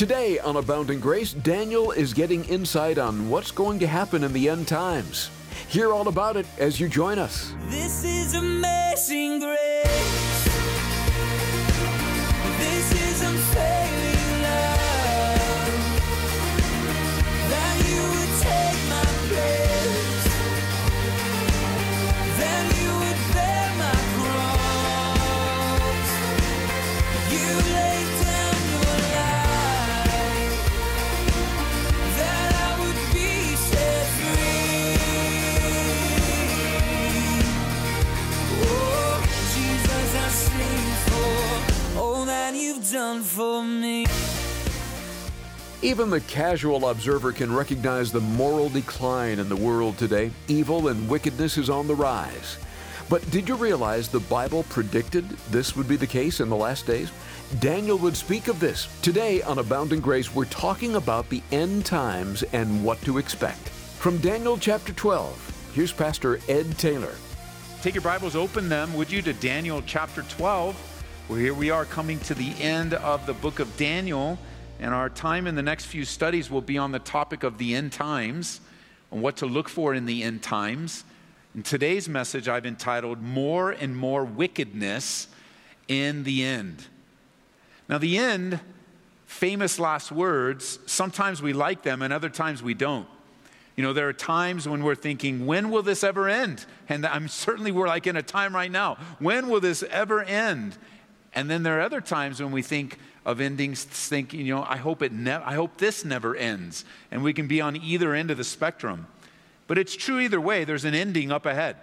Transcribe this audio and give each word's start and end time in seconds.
Today 0.00 0.38
on 0.38 0.56
Abounding 0.56 0.98
Grace, 0.98 1.34
Daniel 1.34 1.90
is 1.90 2.14
getting 2.14 2.42
insight 2.46 2.96
on 2.96 3.28
what's 3.28 3.50
going 3.50 3.78
to 3.80 3.86
happen 3.86 4.24
in 4.24 4.32
the 4.32 4.48
end 4.48 4.66
times. 4.66 5.28
Hear 5.68 5.92
all 5.92 6.08
about 6.08 6.38
it 6.38 6.46
as 6.58 6.80
you 6.80 6.88
join 6.88 7.18
us. 7.18 7.52
This 7.68 8.02
is 8.02 8.32
amazing 8.32 9.40
grace. 9.40 9.59
For 43.40 43.64
me. 43.64 44.04
Even 45.80 46.10
the 46.10 46.20
casual 46.20 46.90
observer 46.90 47.32
can 47.32 47.50
recognize 47.50 48.12
the 48.12 48.20
moral 48.20 48.68
decline 48.68 49.38
in 49.38 49.48
the 49.48 49.56
world 49.56 49.96
today. 49.96 50.30
Evil 50.48 50.88
and 50.88 51.08
wickedness 51.08 51.56
is 51.56 51.70
on 51.70 51.88
the 51.88 51.94
rise. 51.94 52.58
But 53.08 53.28
did 53.30 53.48
you 53.48 53.54
realize 53.54 54.08
the 54.08 54.20
Bible 54.20 54.64
predicted 54.64 55.26
this 55.50 55.74
would 55.74 55.88
be 55.88 55.96
the 55.96 56.06
case 56.06 56.40
in 56.40 56.50
the 56.50 56.56
last 56.56 56.86
days? 56.86 57.10
Daniel 57.60 57.96
would 57.96 58.14
speak 58.14 58.48
of 58.48 58.60
this. 58.60 58.88
Today 59.00 59.40
on 59.40 59.58
Abounding 59.58 60.00
Grace, 60.00 60.34
we're 60.34 60.44
talking 60.44 60.96
about 60.96 61.26
the 61.30 61.42
end 61.50 61.86
times 61.86 62.42
and 62.52 62.84
what 62.84 63.00
to 63.06 63.16
expect. 63.16 63.70
From 63.70 64.18
Daniel 64.18 64.58
chapter 64.58 64.92
12, 64.92 65.72
here's 65.74 65.92
Pastor 65.92 66.40
Ed 66.46 66.76
Taylor. 66.76 67.14
Take 67.80 67.94
your 67.94 68.02
Bibles, 68.02 68.36
open 68.36 68.68
them, 68.68 68.92
would 68.92 69.10
you, 69.10 69.22
to 69.22 69.32
Daniel 69.32 69.82
chapter 69.86 70.24
12. 70.24 70.89
Well, 71.30 71.38
here 71.38 71.54
we 71.54 71.70
are 71.70 71.84
coming 71.84 72.18
to 72.22 72.34
the 72.34 72.60
end 72.60 72.92
of 72.92 73.24
the 73.24 73.34
book 73.34 73.60
of 73.60 73.76
Daniel, 73.76 74.36
and 74.80 74.92
our 74.92 75.08
time 75.08 75.46
in 75.46 75.54
the 75.54 75.62
next 75.62 75.84
few 75.84 76.04
studies 76.04 76.50
will 76.50 76.60
be 76.60 76.76
on 76.76 76.90
the 76.90 76.98
topic 76.98 77.44
of 77.44 77.56
the 77.56 77.76
end 77.76 77.92
times 77.92 78.60
and 79.12 79.22
what 79.22 79.36
to 79.36 79.46
look 79.46 79.68
for 79.68 79.94
in 79.94 80.06
the 80.06 80.24
end 80.24 80.42
times. 80.42 81.04
In 81.54 81.62
today's 81.62 82.08
message, 82.08 82.48
I've 82.48 82.66
entitled 82.66 83.22
More 83.22 83.70
and 83.70 83.96
More 83.96 84.24
Wickedness 84.24 85.28
in 85.86 86.24
the 86.24 86.42
End. 86.42 86.86
Now, 87.88 87.98
the 87.98 88.18
end, 88.18 88.58
famous 89.26 89.78
last 89.78 90.10
words, 90.10 90.80
sometimes 90.86 91.40
we 91.40 91.52
like 91.52 91.82
them 91.82 92.02
and 92.02 92.12
other 92.12 92.28
times 92.28 92.60
we 92.60 92.74
don't. 92.74 93.06
You 93.76 93.84
know, 93.84 93.92
there 93.92 94.08
are 94.08 94.12
times 94.12 94.68
when 94.68 94.82
we're 94.82 94.96
thinking, 94.96 95.46
when 95.46 95.70
will 95.70 95.82
this 95.82 96.02
ever 96.02 96.28
end? 96.28 96.66
And 96.88 97.06
I'm 97.06 97.28
certainly 97.28 97.70
we're 97.70 97.86
like 97.86 98.08
in 98.08 98.16
a 98.16 98.22
time 98.22 98.52
right 98.52 98.70
now. 98.70 98.96
When 99.20 99.48
will 99.48 99.60
this 99.60 99.84
ever 99.84 100.24
end? 100.24 100.76
And 101.34 101.48
then 101.50 101.62
there 101.62 101.78
are 101.78 101.82
other 101.82 102.00
times 102.00 102.42
when 102.42 102.52
we 102.52 102.62
think 102.62 102.98
of 103.24 103.40
endings, 103.40 103.84
thinking, 103.84 104.44
you 104.44 104.54
know, 104.54 104.64
I 104.68 104.76
hope 104.76 105.02
it 105.02 105.12
ne- 105.12 105.32
I 105.32 105.54
hope 105.54 105.76
this 105.76 106.04
never 106.04 106.34
ends. 106.34 106.84
And 107.10 107.22
we 107.22 107.32
can 107.32 107.46
be 107.46 107.60
on 107.60 107.76
either 107.76 108.14
end 108.14 108.30
of 108.30 108.36
the 108.36 108.44
spectrum. 108.44 109.06
But 109.66 109.78
it's 109.78 109.94
true 109.94 110.18
either 110.18 110.40
way, 110.40 110.64
there's 110.64 110.84
an 110.84 110.94
ending 110.94 111.30
up 111.30 111.46
ahead. 111.46 111.76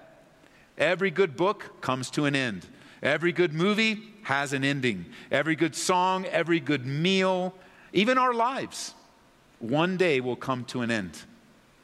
Every 0.78 1.10
good 1.10 1.38
book 1.38 1.82
comes 1.82 2.10
to 2.12 2.26
an 2.26 2.36
end. 2.36 2.66
Every 3.02 3.32
good 3.32 3.54
movie 3.54 4.04
has 4.24 4.54
an 4.54 4.64
ending. 4.64 5.06
Every 5.32 5.56
good 5.56 5.76
song, 5.76 6.26
every 6.26 6.60
good 6.60 6.86
meal, 6.86 7.56
even 7.94 8.18
our 8.18 8.34
lives, 8.34 8.94
one 9.60 9.98
day 9.98 10.20
will 10.20 10.36
come 10.36 10.66
to 10.66 10.82
an 10.82 10.92
end. 10.92 11.18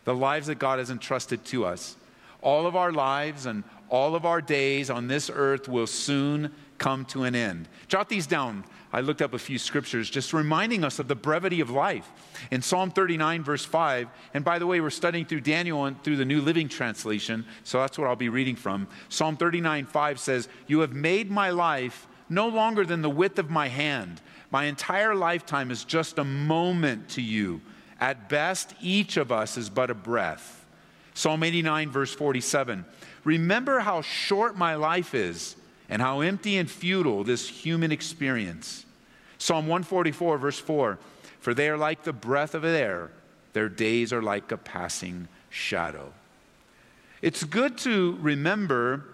The 0.04 0.14
lives 0.14 0.48
that 0.48 0.60
God 0.60 0.80
has 0.80 0.90
entrusted 0.90 1.46
to 1.46 1.66
us. 1.66 1.96
All 2.42 2.68
of 2.68 2.76
our 2.76 2.92
lives 2.92 3.46
and 3.46 3.64
all 3.90 4.16
of 4.16 4.26
our 4.26 4.42
days 4.42 4.90
on 4.90 5.08
this 5.08 5.32
earth 5.34 5.70
will 5.70 5.88
soon 5.88 6.54
come 6.84 7.06
to 7.06 7.24
an 7.24 7.34
end. 7.34 7.70
Jot 7.88 8.10
these 8.10 8.28
down. 8.28 8.66
I 8.92 9.00
looked 9.00 9.22
up 9.22 9.34
a 9.34 9.40
few 9.40 9.58
scriptures 9.58 10.10
just 10.10 10.34
reminding 10.34 10.84
us 10.84 11.00
of 11.00 11.08
the 11.08 11.16
brevity 11.16 11.62
of 11.62 11.70
life. 11.70 12.12
In 12.52 12.62
Psalm 12.62 12.92
39, 12.92 13.42
verse 13.42 13.64
5, 13.64 14.10
and 14.34 14.44
by 14.44 14.60
the 14.60 14.68
way, 14.68 14.82
we're 14.82 14.90
studying 14.90 15.26
through 15.26 15.40
Daniel 15.40 15.86
and 15.86 16.04
through 16.04 16.18
the 16.18 16.26
New 16.26 16.42
Living 16.42 16.68
Translation, 16.68 17.46
so 17.64 17.80
that's 17.80 17.98
what 17.98 18.10
I'll 18.10 18.18
be 18.18 18.28
reading 18.28 18.58
from. 18.58 18.90
Psalm 19.08 19.38
39, 19.38 19.86
5 19.86 20.20
says, 20.20 20.50
You 20.68 20.82
have 20.82 20.92
made 20.92 21.32
my 21.32 21.52
life 21.52 22.06
no 22.28 22.50
longer 22.50 22.86
than 22.86 23.02
the 23.02 23.10
width 23.10 23.40
of 23.40 23.50
my 23.50 23.70
hand. 23.70 24.20
My 24.52 24.66
entire 24.66 25.16
lifetime 25.16 25.72
is 25.72 25.86
just 25.86 26.18
a 26.18 26.26
moment 26.26 27.08
to 27.12 27.22
you. 27.22 27.62
At 28.02 28.28
best, 28.28 28.76
each 28.82 29.16
of 29.16 29.32
us 29.32 29.56
is 29.56 29.70
but 29.70 29.90
a 29.90 29.96
breath. 29.96 30.66
Psalm 31.14 31.44
89, 31.44 31.92
verse 31.92 32.14
47 32.14 32.84
Remember 33.24 33.80
how 33.80 34.02
short 34.02 34.58
my 34.58 34.76
life 34.76 35.16
is 35.16 35.56
and 35.94 36.02
how 36.02 36.22
empty 36.22 36.58
and 36.58 36.72
futile 36.72 37.24
this 37.24 37.48
human 37.48 37.92
experience. 37.92 38.84
Psalm 39.38 39.68
144, 39.68 40.40
verse 40.40 40.58
4 40.58 40.98
For 41.40 41.54
they 41.54 41.70
are 41.70 41.78
like 41.78 42.02
the 42.02 42.12
breath 42.12 42.56
of 42.56 42.66
air, 42.66 43.12
their 43.54 43.70
days 43.70 44.12
are 44.12 44.24
like 44.24 44.52
a 44.52 44.58
passing 44.58 45.28
shadow. 45.52 46.12
It's 47.22 47.44
good 47.44 47.78
to 47.80 48.18
remember 48.20 49.06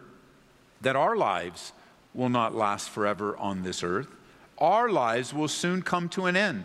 that 0.80 0.96
our 0.96 1.18
lives 1.18 1.74
will 2.14 2.30
not 2.30 2.56
last 2.56 2.90
forever 2.90 3.36
on 3.36 3.64
this 3.64 3.84
earth. 3.84 4.08
Our 4.58 4.88
lives 4.88 5.34
will 5.34 5.50
soon 5.50 5.82
come 5.82 6.08
to 6.10 6.28
an 6.28 6.38
end. 6.38 6.64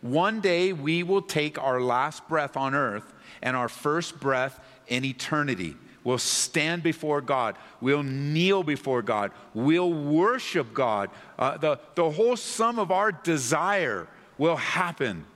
One 0.00 0.40
day 0.40 0.72
we 0.72 1.02
will 1.02 1.20
take 1.20 1.62
our 1.62 1.82
last 1.82 2.26
breath 2.30 2.56
on 2.56 2.74
earth 2.74 3.12
and 3.42 3.54
our 3.54 3.68
first 3.68 4.20
breath 4.20 4.58
in 4.88 5.04
eternity. 5.04 5.76
We'll 6.02 6.18
stand 6.18 6.82
before 6.82 7.20
God. 7.20 7.56
We'll 7.80 8.02
kneel 8.02 8.62
before 8.62 9.02
God. 9.02 9.32
We'll 9.52 9.92
worship 9.92 10.72
God. 10.72 11.10
Uh, 11.38 11.58
the, 11.58 11.78
the 11.94 12.10
whole 12.10 12.36
sum 12.36 12.78
of 12.78 12.90
our 12.90 13.12
desire 13.12 14.08
will 14.38 14.56
happen. 14.56 15.26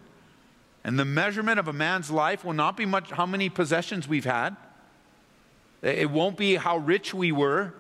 And 0.83 0.99
the 0.99 1.05
measurement 1.05 1.59
of 1.59 1.69
a 1.69 1.73
man's 1.73 2.11
life 2.11 2.45
will 2.45 2.55
not 2.55 2.77
be 2.77 2.87
much 2.87 3.11
how 3.11 3.27
many 3.27 3.49
possessions 3.49 4.09
we've 4.09 4.25
had. 4.25 4.57
It 5.83 6.11
won't 6.11 6.39
be 6.39 6.57
how 6.57 6.79
rich 6.79 7.13
we 7.13 7.31
were. 7.31 7.75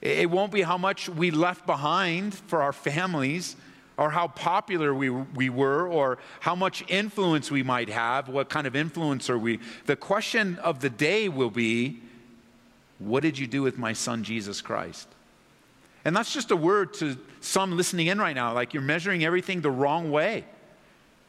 It 0.00 0.30
won't 0.30 0.52
be 0.52 0.62
how 0.62 0.78
much 0.78 1.08
we 1.08 1.30
left 1.30 1.66
behind 1.66 2.34
for 2.34 2.62
our 2.62 2.72
families 2.72 3.56
or 3.96 4.10
how 4.10 4.28
popular 4.28 4.94
we, 4.94 5.10
we 5.10 5.50
were 5.50 5.86
or 5.86 6.18
how 6.40 6.54
much 6.54 6.84
influence 6.88 7.50
we 7.50 7.62
might 7.62 7.88
have, 7.88 8.28
what 8.28 8.48
kind 8.48 8.66
of 8.66 8.74
influence 8.74 9.28
are 9.28 9.38
we. 9.38 9.60
The 9.86 9.96
question 9.96 10.58
of 10.58 10.80
the 10.80 10.90
day 10.90 11.28
will 11.28 11.50
be 11.50 12.00
what 12.98 13.22
did 13.22 13.38
you 13.38 13.46
do 13.46 13.62
with 13.62 13.78
my 13.78 13.92
son 13.92 14.22
Jesus 14.22 14.60
Christ? 14.60 15.08
And 16.04 16.16
that's 16.16 16.32
just 16.32 16.50
a 16.50 16.56
word 16.56 16.94
to 16.94 17.16
some 17.40 17.76
listening 17.76 18.08
in 18.08 18.18
right 18.18 18.34
now, 18.34 18.54
like 18.54 18.74
you're 18.74 18.82
measuring 18.82 19.24
everything 19.24 19.60
the 19.60 19.70
wrong 19.70 20.10
way. 20.10 20.44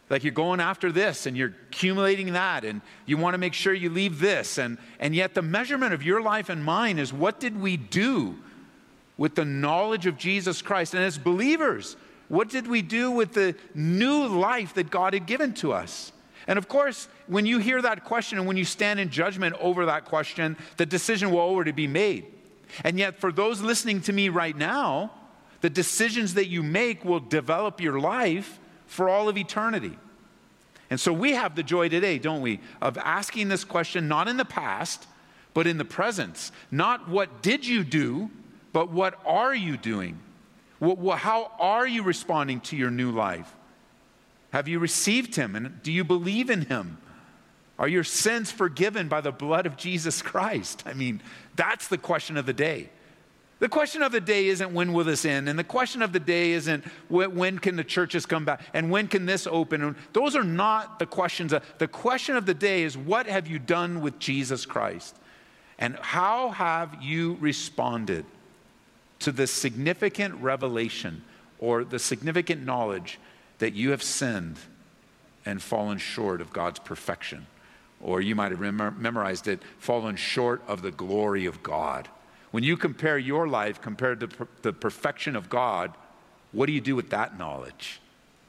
Like 0.10 0.24
you're 0.24 0.34
going 0.34 0.60
after 0.60 0.92
this 0.92 1.26
and 1.26 1.38
you're 1.38 1.54
accumulating 1.72 2.34
that, 2.34 2.66
and 2.66 2.82
you 3.06 3.18
want 3.18 3.34
to 3.36 3.38
make 3.38 3.54
sure 3.54 3.74
you 3.74 3.90
leave 3.90 4.20
this. 4.20 4.58
And, 4.58 4.78
and 5.00 5.16
yet, 5.16 5.34
the 5.34 5.42
measurement 5.42 5.94
of 5.94 6.04
your 6.04 6.22
life 6.22 6.50
and 6.50 6.64
mine 6.64 7.00
is 7.00 7.14
what 7.14 7.40
did 7.40 7.60
we 7.60 7.78
do 7.78 8.38
with 9.18 9.36
the 9.36 9.46
knowledge 9.46 10.06
of 10.06 10.18
Jesus 10.18 10.62
Christ? 10.62 10.94
And 10.94 11.04
as 11.04 11.18
believers, 11.18 11.96
what 12.34 12.50
did 12.50 12.66
we 12.66 12.82
do 12.82 13.12
with 13.12 13.34
the 13.34 13.54
new 13.76 14.26
life 14.26 14.74
that 14.74 14.90
God 14.90 15.14
had 15.14 15.28
given 15.28 15.54
to 15.56 15.72
us? 15.72 16.12
And 16.48 16.58
of 16.58 16.68
course, 16.68 17.08
when 17.28 17.46
you 17.46 17.60
hear 17.60 17.80
that 17.80 18.06
question 18.06 18.40
and 18.40 18.48
when 18.48 18.58
you 18.58 18.66
stand 18.66 19.00
in 19.00 19.12
judgment 19.12 19.56
over 19.60 19.86
that 19.86 20.06
question, 20.06 20.58
the 20.78 20.86
decision 20.88 21.30
will 21.30 21.42
already 21.42 21.72
be 21.72 21.86
made. 21.86 22.26
And 22.84 22.98
yet, 22.98 23.20
for 23.20 23.32
those 23.32 23.62
listening 23.62 24.02
to 24.02 24.14
me 24.14 24.30
right 24.30 24.58
now, 24.58 25.12
the 25.62 25.70
decisions 25.70 26.34
that 26.34 26.48
you 26.48 26.64
make 26.64 27.06
will 27.06 27.20
develop 27.20 27.80
your 27.80 28.00
life 28.00 28.60
for 28.88 29.10
all 29.10 29.30
of 29.30 29.38
eternity. 29.38 29.96
And 30.90 31.00
so 31.00 31.14
we 31.14 31.34
have 31.34 31.56
the 31.56 31.62
joy 31.62 31.88
today, 31.88 32.18
don't 32.18 32.42
we, 32.42 32.62
of 32.82 32.98
asking 32.98 33.50
this 33.50 33.64
question 33.64 34.08
not 34.08 34.28
in 34.28 34.38
the 34.38 34.44
past, 34.44 35.06
but 35.54 35.68
in 35.68 35.78
the 35.78 35.86
present. 35.86 36.50
Not 36.72 37.08
what 37.08 37.44
did 37.44 37.64
you 37.68 37.84
do, 37.84 38.32
but 38.72 38.90
what 38.90 39.20
are 39.24 39.54
you 39.54 39.78
doing? 39.78 40.18
How 40.84 41.52
are 41.60 41.88
you 41.88 42.04
responding 42.04 42.60
to 42.62 42.76
your 42.76 42.92
new 42.92 43.12
life? 43.12 43.54
Have 44.52 44.68
you 44.68 44.80
received 44.80 45.36
Him? 45.36 45.56
And 45.56 45.82
do 45.82 45.92
you 45.92 46.04
believe 46.04 46.50
in 46.50 46.64
Him? 46.64 46.98
Are 47.80 47.88
your 47.88 48.04
sins 48.04 48.52
forgiven 48.52 49.08
by 49.08 49.22
the 49.22 49.32
blood 49.32 49.66
of 49.66 49.78
Jesus 49.78 50.22
Christ? 50.22 50.84
I 50.86 50.94
mean, 50.94 51.22
that's 51.56 51.88
the 51.88 51.98
question 51.98 52.38
of 52.38 52.46
the 52.46 52.54
day. 52.54 52.90
The 53.60 53.70
question 53.70 54.04
of 54.04 54.12
the 54.12 54.20
day 54.20 54.48
isn't 54.48 54.74
when 54.74 54.92
will 54.92 55.06
this 55.06 55.24
end, 55.24 55.48
and 55.48 55.58
the 55.58 55.64
question 55.64 56.02
of 56.02 56.12
the 56.12 56.20
day 56.20 56.52
isn't 56.52 56.84
when 57.08 57.60
can 57.60 57.78
the 57.78 57.84
churches 57.84 58.26
come 58.26 58.44
back, 58.44 58.62
and 58.74 58.92
when 58.92 59.08
can 59.08 59.26
this 59.26 59.48
open. 59.48 59.82
And 59.82 59.96
Those 60.12 60.36
are 60.36 60.44
not 60.44 61.00
the 61.00 61.06
questions. 61.06 61.54
Uh, 61.54 61.62
the 61.78 61.88
question 61.88 62.36
of 62.36 62.46
the 62.46 62.54
day 62.54 62.84
is 62.84 62.98
what 62.98 63.26
have 63.26 63.48
you 63.48 63.60
done 63.60 64.02
with 64.02 64.20
Jesus 64.20 64.66
Christ? 64.66 65.16
And 65.80 65.96
how 66.02 66.50
have 66.50 67.02
you 67.02 67.38
responded 67.40 68.26
to 69.24 69.32
the 69.32 69.48
significant 69.48 70.36
revelation 70.36 71.24
or 71.60 71.86
the 71.86 71.98
significant 72.00 72.66
knowledge 72.66 73.20
that 73.60 73.74
you 73.74 73.92
have 73.92 74.04
sinned 74.04 74.58
and 75.46 75.62
fallen 75.62 75.98
short 75.98 76.42
of 76.42 76.52
God's 76.52 76.80
perfection. 76.80 77.48
Or 78.02 78.20
you 78.20 78.36
might 78.36 78.52
have 78.52 78.60
memorized 78.60 79.48
it, 79.48 79.62
fallen 79.80 80.18
short 80.18 80.62
of 80.68 80.82
the 80.82 80.92
glory 80.92 81.46
of 81.46 81.64
God. 81.64 82.10
When 82.52 82.64
you 82.64 82.76
compare 82.76 83.18
your 83.18 83.48
life 83.48 83.82
compared 83.82 84.20
to 84.20 84.28
per- 84.28 84.48
the 84.62 84.74
perfection 84.74 85.38
of 85.38 85.50
God, 85.50 85.94
what 86.52 86.66
do 86.66 86.74
you 86.74 86.82
do 86.82 86.96
with 86.96 87.10
that 87.12 87.40
knowledge? 87.40 88.02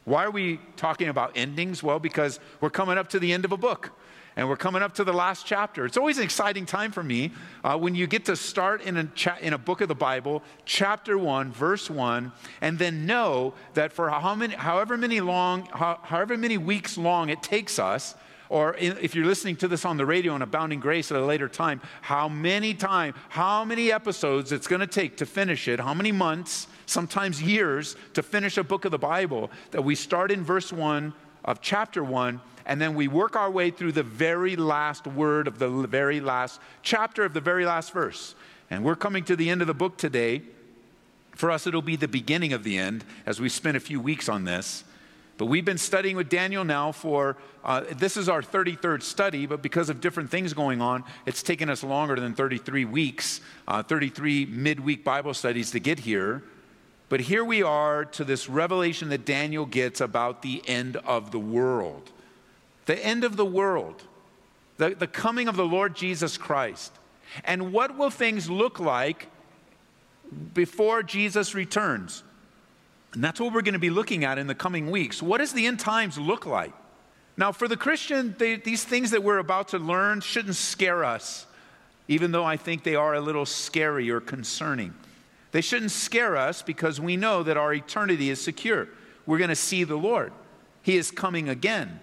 Why 0.04 0.24
are 0.24 0.30
we 0.30 0.58
talking 0.76 1.08
about 1.08 1.36
endings? 1.36 1.84
Well, 1.84 2.00
because 2.00 2.40
we're 2.60 2.70
coming 2.70 2.98
up 2.98 3.10
to 3.10 3.20
the 3.20 3.32
end 3.32 3.44
of 3.44 3.52
a 3.52 3.56
book 3.56 3.92
and 4.36 4.48
we're 4.48 4.56
coming 4.56 4.82
up 4.82 4.94
to 4.94 5.04
the 5.04 5.12
last 5.12 5.46
chapter. 5.46 5.84
It's 5.84 5.96
always 5.96 6.18
an 6.18 6.24
exciting 6.24 6.66
time 6.66 6.92
for 6.92 7.02
me 7.02 7.32
uh, 7.62 7.78
when 7.78 7.94
you 7.94 8.06
get 8.06 8.24
to 8.26 8.36
start 8.36 8.82
in 8.82 8.96
a, 8.96 9.04
cha- 9.04 9.38
in 9.40 9.52
a 9.52 9.58
book 9.58 9.80
of 9.80 9.88
the 9.88 9.94
Bible, 9.94 10.42
chapter 10.64 11.16
one, 11.16 11.52
verse 11.52 11.88
one, 11.88 12.32
and 12.60 12.78
then 12.78 13.06
know 13.06 13.54
that 13.74 13.92
for 13.92 14.10
how 14.10 14.34
many, 14.34 14.54
however 14.54 14.96
many 14.96 15.20
long, 15.20 15.66
how, 15.66 16.00
however 16.02 16.36
many 16.36 16.58
weeks 16.58 16.98
long 16.98 17.28
it 17.28 17.42
takes 17.42 17.78
us, 17.78 18.14
or 18.50 18.74
in, 18.74 18.96
if 19.00 19.14
you're 19.14 19.24
listening 19.24 19.56
to 19.56 19.68
this 19.68 19.84
on 19.84 19.96
the 19.96 20.06
radio 20.06 20.32
on 20.32 20.42
Abounding 20.42 20.78
Grace 20.78 21.10
at 21.10 21.16
a 21.16 21.24
later 21.24 21.48
time, 21.48 21.80
how 22.02 22.28
many 22.28 22.74
time, 22.74 23.14
how 23.28 23.64
many 23.64 23.90
episodes 23.90 24.52
it's 24.52 24.66
going 24.66 24.80
to 24.80 24.86
take 24.86 25.16
to 25.16 25.26
finish 25.26 25.66
it, 25.66 25.80
how 25.80 25.94
many 25.94 26.12
months, 26.12 26.68
sometimes 26.86 27.42
years 27.42 27.96
to 28.12 28.22
finish 28.22 28.58
a 28.58 28.62
book 28.62 28.84
of 28.84 28.90
the 28.90 28.98
Bible. 28.98 29.50
That 29.70 29.82
we 29.82 29.94
start 29.94 30.30
in 30.30 30.44
verse 30.44 30.72
one 30.72 31.14
of 31.44 31.60
chapter 31.60 32.02
one, 32.02 32.40
and 32.66 32.80
then 32.80 32.94
we 32.94 33.08
work 33.08 33.36
our 33.36 33.50
way 33.50 33.70
through 33.70 33.92
the 33.92 34.02
very 34.02 34.56
last 34.56 35.06
word 35.06 35.46
of 35.46 35.58
the 35.58 35.68
very 35.86 36.20
last 36.20 36.60
chapter 36.82 37.24
of 37.24 37.34
the 37.34 37.40
very 37.40 37.66
last 37.66 37.92
verse. 37.92 38.34
And 38.70 38.84
we're 38.84 38.96
coming 38.96 39.24
to 39.24 39.36
the 39.36 39.50
end 39.50 39.60
of 39.60 39.66
the 39.66 39.74
book 39.74 39.96
today. 39.96 40.42
For 41.32 41.50
us, 41.50 41.66
it'll 41.66 41.82
be 41.82 41.96
the 41.96 42.08
beginning 42.08 42.52
of 42.52 42.64
the 42.64 42.78
end 42.78 43.04
as 43.26 43.40
we 43.40 43.48
spend 43.48 43.76
a 43.76 43.80
few 43.80 44.00
weeks 44.00 44.28
on 44.28 44.44
this. 44.44 44.84
But 45.36 45.46
we've 45.46 45.64
been 45.64 45.78
studying 45.78 46.16
with 46.16 46.28
Daniel 46.28 46.64
now 46.64 46.92
for, 46.92 47.36
uh, 47.64 47.82
this 47.96 48.16
is 48.16 48.28
our 48.28 48.40
33rd 48.40 49.02
study, 49.02 49.46
but 49.46 49.62
because 49.62 49.90
of 49.90 50.00
different 50.00 50.30
things 50.30 50.52
going 50.52 50.80
on, 50.80 51.02
it's 51.26 51.42
taken 51.42 51.68
us 51.68 51.82
longer 51.82 52.14
than 52.14 52.34
33 52.34 52.84
weeks, 52.84 53.40
uh, 53.66 53.82
33 53.82 54.46
midweek 54.46 55.04
Bible 55.04 55.34
studies 55.34 55.72
to 55.72 55.80
get 55.80 55.98
here. 55.98 56.44
But 57.08 57.20
here 57.20 57.44
we 57.44 57.62
are 57.62 58.04
to 58.06 58.24
this 58.24 58.48
revelation 58.48 59.10
that 59.10 59.24
Daniel 59.24 59.66
gets 59.66 60.00
about 60.00 60.42
the 60.42 60.62
end 60.66 60.96
of 60.96 61.30
the 61.30 61.38
world. 61.38 62.10
The 62.86 63.04
end 63.04 63.24
of 63.24 63.36
the 63.36 63.44
world, 63.44 64.02
the, 64.76 64.90
the 64.90 65.06
coming 65.06 65.48
of 65.48 65.56
the 65.56 65.64
Lord 65.64 65.94
Jesus 65.94 66.36
Christ. 66.36 66.92
And 67.44 67.72
what 67.72 67.96
will 67.96 68.10
things 68.10 68.50
look 68.50 68.78
like 68.78 69.28
before 70.52 71.02
Jesus 71.02 71.54
returns? 71.54 72.22
And 73.12 73.22
that's 73.22 73.40
what 73.40 73.52
we're 73.54 73.62
going 73.62 73.74
to 73.74 73.78
be 73.78 73.90
looking 73.90 74.24
at 74.24 74.38
in 74.38 74.46
the 74.46 74.54
coming 74.54 74.90
weeks. 74.90 75.22
What 75.22 75.38
does 75.38 75.52
the 75.52 75.66
end 75.66 75.80
times 75.80 76.18
look 76.18 76.46
like? 76.46 76.72
Now, 77.36 77.52
for 77.52 77.68
the 77.68 77.76
Christian, 77.76 78.34
they, 78.38 78.56
these 78.56 78.84
things 78.84 79.10
that 79.10 79.22
we're 79.22 79.38
about 79.38 79.68
to 79.68 79.78
learn 79.78 80.20
shouldn't 80.20 80.56
scare 80.56 81.04
us, 81.04 81.46
even 82.06 82.32
though 82.32 82.44
I 82.44 82.56
think 82.56 82.84
they 82.84 82.94
are 82.94 83.14
a 83.14 83.20
little 83.20 83.46
scary 83.46 84.10
or 84.10 84.20
concerning. 84.20 84.94
They 85.54 85.60
shouldn't 85.60 85.92
scare 85.92 86.36
us 86.36 86.62
because 86.62 87.00
we 87.00 87.16
know 87.16 87.44
that 87.44 87.56
our 87.56 87.72
eternity 87.72 88.28
is 88.28 88.42
secure. 88.42 88.88
We're 89.24 89.38
going 89.38 89.50
to 89.50 89.54
see 89.54 89.84
the 89.84 89.94
Lord, 89.94 90.32
He 90.82 90.96
is 90.96 91.12
coming 91.12 91.48
again. 91.48 92.00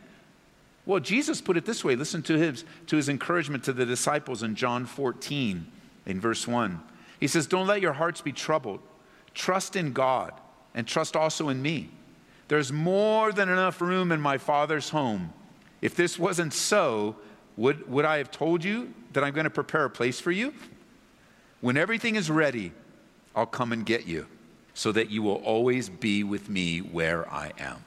Well, 0.85 1.01
Jesus 1.01 1.41
put 1.41 1.57
it 1.57 1.65
this 1.65 1.83
way 1.83 1.97
listen 1.97 2.23
to 2.23 2.37
his, 2.37 2.63
to 2.87 2.95
his 2.95 3.09
encouragement 3.09 3.65
to 3.65 3.73
the 3.73 3.85
disciples 3.85 4.41
in 4.41 4.55
John 4.55 4.85
14, 4.85 5.69
in 6.05 6.21
verse 6.21 6.47
1. 6.47 6.81
He 7.19 7.27
says, 7.27 7.45
Don't 7.45 7.67
let 7.67 7.81
your 7.81 7.91
hearts 7.91 8.21
be 8.21 8.31
troubled. 8.31 8.79
Trust 9.33 9.75
in 9.75 9.91
God 9.91 10.31
and 10.73 10.87
trust 10.87 11.17
also 11.17 11.49
in 11.49 11.61
me. 11.61 11.89
There's 12.47 12.71
more 12.71 13.33
than 13.33 13.49
enough 13.49 13.81
room 13.81 14.13
in 14.13 14.21
my 14.21 14.37
Father's 14.37 14.91
home. 14.91 15.33
If 15.81 15.93
this 15.93 16.17
wasn't 16.17 16.53
so, 16.53 17.17
would, 17.57 17.85
would 17.91 18.05
I 18.05 18.17
have 18.17 18.31
told 18.31 18.63
you 18.63 18.93
that 19.11 19.25
I'm 19.25 19.33
going 19.33 19.43
to 19.43 19.49
prepare 19.49 19.83
a 19.83 19.89
place 19.89 20.21
for 20.21 20.31
you? 20.31 20.53
When 21.59 21.75
everything 21.75 22.15
is 22.15 22.31
ready, 22.31 22.71
I'll 23.35 23.45
come 23.45 23.71
and 23.71 23.85
get 23.85 24.05
you 24.05 24.27
so 24.73 24.91
that 24.91 25.09
you 25.09 25.21
will 25.21 25.35
always 25.35 25.89
be 25.89 26.23
with 26.23 26.49
me 26.49 26.79
where 26.79 27.31
I 27.31 27.51
am. 27.59 27.83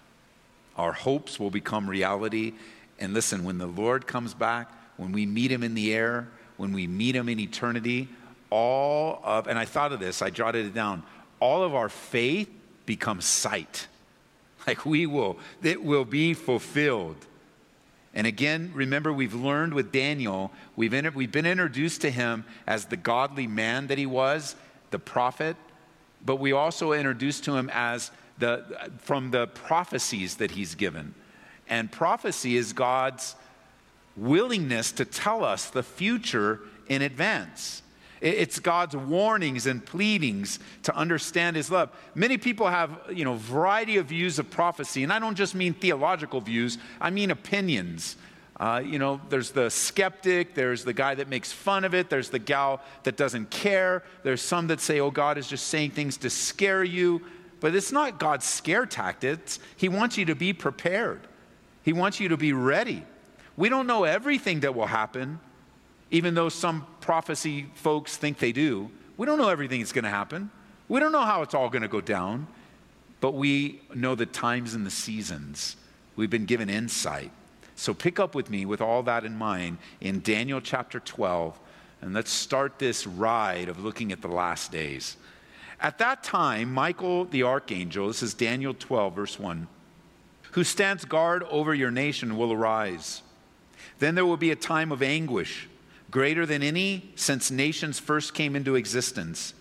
Our 0.76 0.92
hopes 0.92 1.38
will 1.38 1.50
become 1.50 1.88
reality. 1.88 2.54
And 2.98 3.14
listen, 3.14 3.44
when 3.44 3.58
the 3.58 3.66
Lord 3.66 4.06
comes 4.06 4.34
back, 4.34 4.70
when 4.96 5.12
we 5.12 5.26
meet 5.26 5.50
him 5.50 5.62
in 5.62 5.74
the 5.74 5.94
air, 5.94 6.28
when 6.56 6.72
we 6.72 6.86
meet 6.86 7.16
him 7.16 7.28
in 7.28 7.40
eternity, 7.40 8.08
all 8.50 9.20
of, 9.24 9.46
and 9.46 9.58
I 9.58 9.64
thought 9.64 9.92
of 9.92 10.00
this, 10.00 10.22
I 10.22 10.30
jotted 10.30 10.66
it 10.66 10.74
down, 10.74 11.02
all 11.40 11.62
of 11.62 11.74
our 11.74 11.88
faith 11.88 12.50
becomes 12.86 13.24
sight. 13.24 13.88
Like 14.66 14.86
we 14.86 15.04
will, 15.04 15.36
it 15.62 15.84
will 15.84 16.06
be 16.06 16.32
fulfilled. 16.32 17.18
And 18.14 18.26
again, 18.26 18.70
remember, 18.74 19.12
we've 19.12 19.34
learned 19.34 19.74
with 19.74 19.92
Daniel, 19.92 20.52
we've, 20.74 20.94
inter- 20.94 21.12
we've 21.14 21.30
been 21.30 21.44
introduced 21.44 22.00
to 22.00 22.10
him 22.10 22.46
as 22.66 22.86
the 22.86 22.96
godly 22.96 23.46
man 23.46 23.88
that 23.88 23.98
he 23.98 24.06
was, 24.06 24.56
the 24.94 24.98
prophet, 25.00 25.56
but 26.24 26.36
we 26.36 26.52
also 26.52 26.92
introduced 26.92 27.42
to 27.44 27.56
him 27.56 27.68
as 27.72 28.12
the, 28.38 28.64
from 28.98 29.32
the 29.32 29.48
prophecies 29.48 30.36
that 30.36 30.52
he's 30.52 30.76
given. 30.76 31.14
And 31.68 31.90
prophecy 31.90 32.56
is 32.56 32.72
God's 32.72 33.34
willingness 34.16 34.92
to 34.92 35.04
tell 35.04 35.44
us 35.44 35.68
the 35.68 35.82
future 35.82 36.60
in 36.86 37.02
advance. 37.02 37.82
It's 38.20 38.60
God's 38.60 38.94
warnings 38.94 39.66
and 39.66 39.84
pleadings 39.84 40.60
to 40.84 40.94
understand 40.94 41.56
his 41.56 41.72
love. 41.72 41.90
Many 42.14 42.38
people 42.38 42.68
have, 42.68 42.90
you 43.12 43.24
know, 43.24 43.34
variety 43.34 43.96
of 43.96 44.06
views 44.06 44.38
of 44.38 44.48
prophecy, 44.50 45.02
and 45.02 45.12
I 45.12 45.18
don't 45.18 45.34
just 45.34 45.56
mean 45.56 45.74
theological 45.74 46.40
views, 46.40 46.78
I 47.00 47.10
mean 47.10 47.32
opinions. 47.32 48.16
Uh, 48.58 48.80
you 48.84 48.98
know, 48.98 49.20
there's 49.30 49.50
the 49.50 49.68
skeptic, 49.68 50.54
there's 50.54 50.84
the 50.84 50.92
guy 50.92 51.14
that 51.14 51.28
makes 51.28 51.50
fun 51.50 51.84
of 51.84 51.92
it, 51.92 52.08
there's 52.08 52.30
the 52.30 52.38
gal 52.38 52.80
that 53.02 53.16
doesn't 53.16 53.50
care, 53.50 54.04
there's 54.22 54.40
some 54.40 54.68
that 54.68 54.80
say, 54.80 55.00
oh, 55.00 55.10
God 55.10 55.38
is 55.38 55.48
just 55.48 55.66
saying 55.66 55.90
things 55.90 56.16
to 56.18 56.30
scare 56.30 56.84
you. 56.84 57.20
But 57.60 57.74
it's 57.74 57.90
not 57.90 58.18
God's 58.18 58.44
scare 58.44 58.86
tactics. 58.86 59.58
He 59.76 59.88
wants 59.88 60.18
you 60.18 60.26
to 60.26 60.34
be 60.34 60.52
prepared, 60.52 61.20
He 61.82 61.92
wants 61.92 62.20
you 62.20 62.28
to 62.28 62.36
be 62.36 62.52
ready. 62.52 63.04
We 63.56 63.68
don't 63.68 63.86
know 63.86 64.04
everything 64.04 64.60
that 64.60 64.74
will 64.74 64.86
happen, 64.86 65.38
even 66.10 66.34
though 66.34 66.48
some 66.48 66.86
prophecy 67.00 67.66
folks 67.74 68.16
think 68.16 68.38
they 68.38 68.52
do. 68.52 68.90
We 69.16 69.26
don't 69.26 69.38
know 69.38 69.48
everything 69.48 69.80
that's 69.80 69.92
going 69.92 70.04
to 70.04 70.10
happen. 70.10 70.50
We 70.88 70.98
don't 71.00 71.12
know 71.12 71.24
how 71.24 71.42
it's 71.42 71.54
all 71.54 71.68
going 71.68 71.82
to 71.82 71.88
go 71.88 72.00
down, 72.00 72.48
but 73.20 73.34
we 73.34 73.80
know 73.94 74.14
the 74.16 74.26
times 74.26 74.74
and 74.74 74.84
the 74.84 74.90
seasons. 74.90 75.76
We've 76.16 76.30
been 76.30 76.46
given 76.46 76.68
insight. 76.68 77.30
So 77.76 77.92
pick 77.94 78.20
up 78.20 78.34
with 78.34 78.50
me 78.50 78.66
with 78.66 78.80
all 78.80 79.02
that 79.04 79.24
in 79.24 79.36
mind 79.36 79.78
in 80.00 80.20
Daniel 80.20 80.60
chapter 80.60 81.00
12, 81.00 81.58
and 82.00 82.14
let's 82.14 82.30
start 82.30 82.78
this 82.78 83.06
ride 83.06 83.68
of 83.68 83.82
looking 83.82 84.12
at 84.12 84.22
the 84.22 84.28
last 84.28 84.70
days. 84.70 85.16
At 85.80 85.98
that 85.98 86.22
time, 86.22 86.72
Michael 86.72 87.24
the 87.24 87.42
archangel, 87.42 88.08
this 88.08 88.22
is 88.22 88.34
Daniel 88.34 88.74
12, 88.74 89.14
verse 89.14 89.38
1, 89.38 89.66
who 90.52 90.64
stands 90.64 91.04
guard 91.04 91.42
over 91.44 91.74
your 91.74 91.90
nation 91.90 92.36
will 92.36 92.52
arise. 92.52 93.22
Then 93.98 94.14
there 94.14 94.26
will 94.26 94.36
be 94.36 94.50
a 94.50 94.56
time 94.56 94.92
of 94.92 95.02
anguish, 95.02 95.68
greater 96.10 96.46
than 96.46 96.62
any 96.62 97.10
since 97.16 97.50
nations 97.50 97.98
first 97.98 98.34
came 98.34 98.54
into 98.54 98.76
existence. 98.76 99.52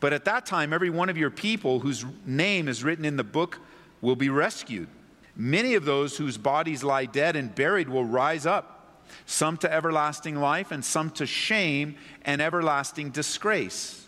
But 0.00 0.12
at 0.12 0.26
that 0.26 0.44
time, 0.44 0.72
every 0.74 0.90
one 0.90 1.08
of 1.08 1.16
your 1.16 1.30
people 1.30 1.80
whose 1.80 2.04
name 2.26 2.68
is 2.68 2.84
written 2.84 3.06
in 3.06 3.16
the 3.16 3.24
book 3.24 3.58
will 4.02 4.16
be 4.16 4.28
rescued. 4.28 4.88
Many 5.36 5.74
of 5.74 5.84
those 5.84 6.16
whose 6.16 6.38
bodies 6.38 6.84
lie 6.84 7.06
dead 7.06 7.34
and 7.34 7.54
buried 7.54 7.88
will 7.88 8.04
rise 8.04 8.46
up, 8.46 9.02
some 9.26 9.56
to 9.58 9.72
everlasting 9.72 10.36
life, 10.36 10.70
and 10.70 10.84
some 10.84 11.10
to 11.10 11.26
shame 11.26 11.96
and 12.22 12.40
everlasting 12.40 13.10
disgrace. 13.10 14.06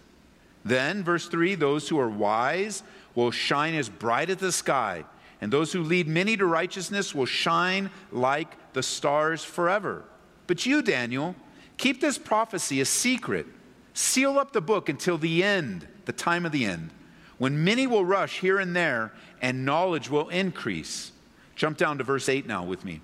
Then, 0.65 1.03
verse 1.03 1.29
3 1.29 1.55
those 1.57 1.89
who 1.89 1.99
are 1.99 2.09
wise 2.09 2.83
will 3.15 3.31
shine 3.31 3.75
as 3.75 3.89
bright 3.89 4.31
as 4.31 4.37
the 4.37 4.53
sky, 4.53 5.05
and 5.41 5.53
those 5.53 5.73
who 5.73 5.83
lead 5.83 6.07
many 6.07 6.37
to 6.37 6.47
righteousness 6.47 7.15
will 7.15 7.27
shine 7.27 7.91
like 8.13 8.73
the 8.73 8.83
stars 8.83 9.43
forever. 9.43 10.05
But 10.47 10.65
you, 10.65 10.83
Daniel, 10.83 11.35
keep 11.77 12.01
this 12.01 12.19
prophecy 12.19 12.81
a 12.81 12.85
secret. 12.85 13.47
Seal 13.95 14.39
up 14.39 14.53
the 14.53 14.61
book 14.61 14.89
until 14.89 15.19
the 15.19 15.43
end, 15.43 15.89
the 16.05 16.13
time 16.13 16.47
of 16.47 16.53
the 16.53 16.67
end, 16.67 16.91
when 17.39 17.65
many 17.65 17.87
will 17.87 18.05
rush 18.05 18.41
here 18.41 18.59
and 18.59 18.77
there 18.77 19.13
and 19.41 19.65
knowledge 19.65 20.11
will 20.11 20.29
increase. 20.29 21.13
Jump 21.57 21.79
down 21.79 21.99
to 21.99 22.05
verse 22.05 22.29
8 22.29 22.47
now 22.47 22.65
with 22.65 22.85
me. 22.85 23.01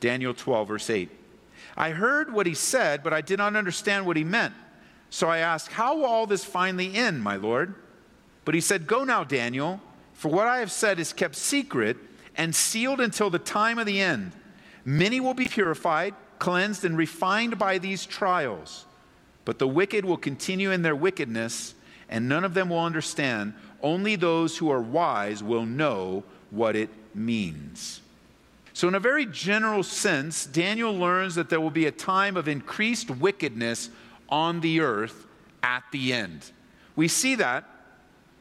Daniel 0.00 0.34
12, 0.34 0.68
verse 0.68 0.90
8. 0.90 1.10
I 1.76 1.90
heard 1.90 2.32
what 2.32 2.46
he 2.46 2.54
said, 2.54 3.02
but 3.02 3.12
I 3.12 3.22
did 3.22 3.38
not 3.38 3.56
understand 3.56 4.06
what 4.06 4.16
he 4.16 4.24
meant. 4.24 4.54
So 5.10 5.28
I 5.28 5.38
asked, 5.38 5.72
How 5.72 5.96
will 5.96 6.04
all 6.04 6.26
this 6.26 6.44
finally 6.44 6.94
end, 6.94 7.22
my 7.22 7.36
Lord? 7.36 7.74
But 8.44 8.54
he 8.54 8.60
said, 8.60 8.86
Go 8.86 9.04
now, 9.04 9.24
Daniel, 9.24 9.80
for 10.12 10.30
what 10.30 10.46
I 10.46 10.58
have 10.58 10.70
said 10.70 11.00
is 11.00 11.12
kept 11.12 11.34
secret 11.36 11.96
and 12.36 12.54
sealed 12.54 13.00
until 13.00 13.30
the 13.30 13.38
time 13.38 13.78
of 13.78 13.86
the 13.86 14.00
end. 14.00 14.32
Many 14.84 15.20
will 15.20 15.34
be 15.34 15.46
purified, 15.46 16.14
cleansed, 16.38 16.84
and 16.84 16.96
refined 16.96 17.58
by 17.58 17.78
these 17.78 18.06
trials. 18.06 18.84
But 19.44 19.58
the 19.58 19.68
wicked 19.68 20.04
will 20.04 20.16
continue 20.16 20.70
in 20.70 20.82
their 20.82 20.96
wickedness, 20.96 21.74
and 22.08 22.28
none 22.28 22.44
of 22.44 22.54
them 22.54 22.68
will 22.68 22.80
understand. 22.80 23.54
Only 23.82 24.16
those 24.16 24.58
who 24.58 24.70
are 24.70 24.80
wise 24.80 25.42
will 25.42 25.66
know 25.66 26.24
what 26.50 26.76
it 26.76 26.90
means. 27.14 28.00
So, 28.72 28.88
in 28.88 28.94
a 28.94 29.00
very 29.00 29.24
general 29.26 29.82
sense, 29.82 30.44
Daniel 30.44 30.92
learns 30.92 31.34
that 31.36 31.48
there 31.48 31.60
will 31.60 31.70
be 31.70 31.86
a 31.86 31.90
time 31.90 32.36
of 32.36 32.46
increased 32.46 33.10
wickedness 33.10 33.88
on 34.28 34.60
the 34.60 34.80
earth 34.80 35.26
at 35.62 35.84
the 35.92 36.12
end. 36.12 36.50
We 36.94 37.08
see 37.08 37.36
that 37.36 37.64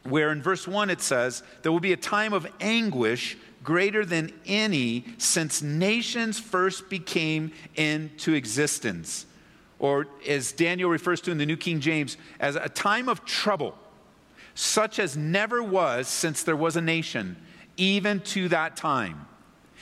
where 0.06 0.32
in 0.32 0.42
verse 0.42 0.68
1 0.68 0.90
it 0.90 1.02
says, 1.02 1.44
There 1.62 1.72
will 1.72 1.80
be 1.80 1.94
a 1.94 1.98
time 1.98 2.34
of 2.34 2.48
anguish 2.60 3.38
greater 3.64 4.06
than 4.06 4.32
any 4.46 5.04
since 5.18 5.62
nations 5.62 6.40
first 6.40 6.90
became 6.90 7.52
into 7.76 8.34
existence. 8.34 9.26
Or, 9.80 10.08
as 10.28 10.52
Daniel 10.52 10.90
refers 10.90 11.20
to 11.22 11.32
in 11.32 11.38
the 11.38 11.46
New 11.46 11.58
King 11.58 11.80
James, 11.80 12.18
as 12.40 12.56
a 12.56 12.70
time 12.70 13.10
of 13.10 13.26
trouble, 13.26 13.76
such 14.54 15.00
as 15.00 15.18
never 15.18 15.62
was 15.62 16.08
since 16.08 16.44
there 16.44 16.56
was 16.56 16.76
a 16.76 16.82
nation, 16.82 17.36
even 17.78 18.20
to 18.22 18.50
that 18.50 18.76
time. 18.76 19.28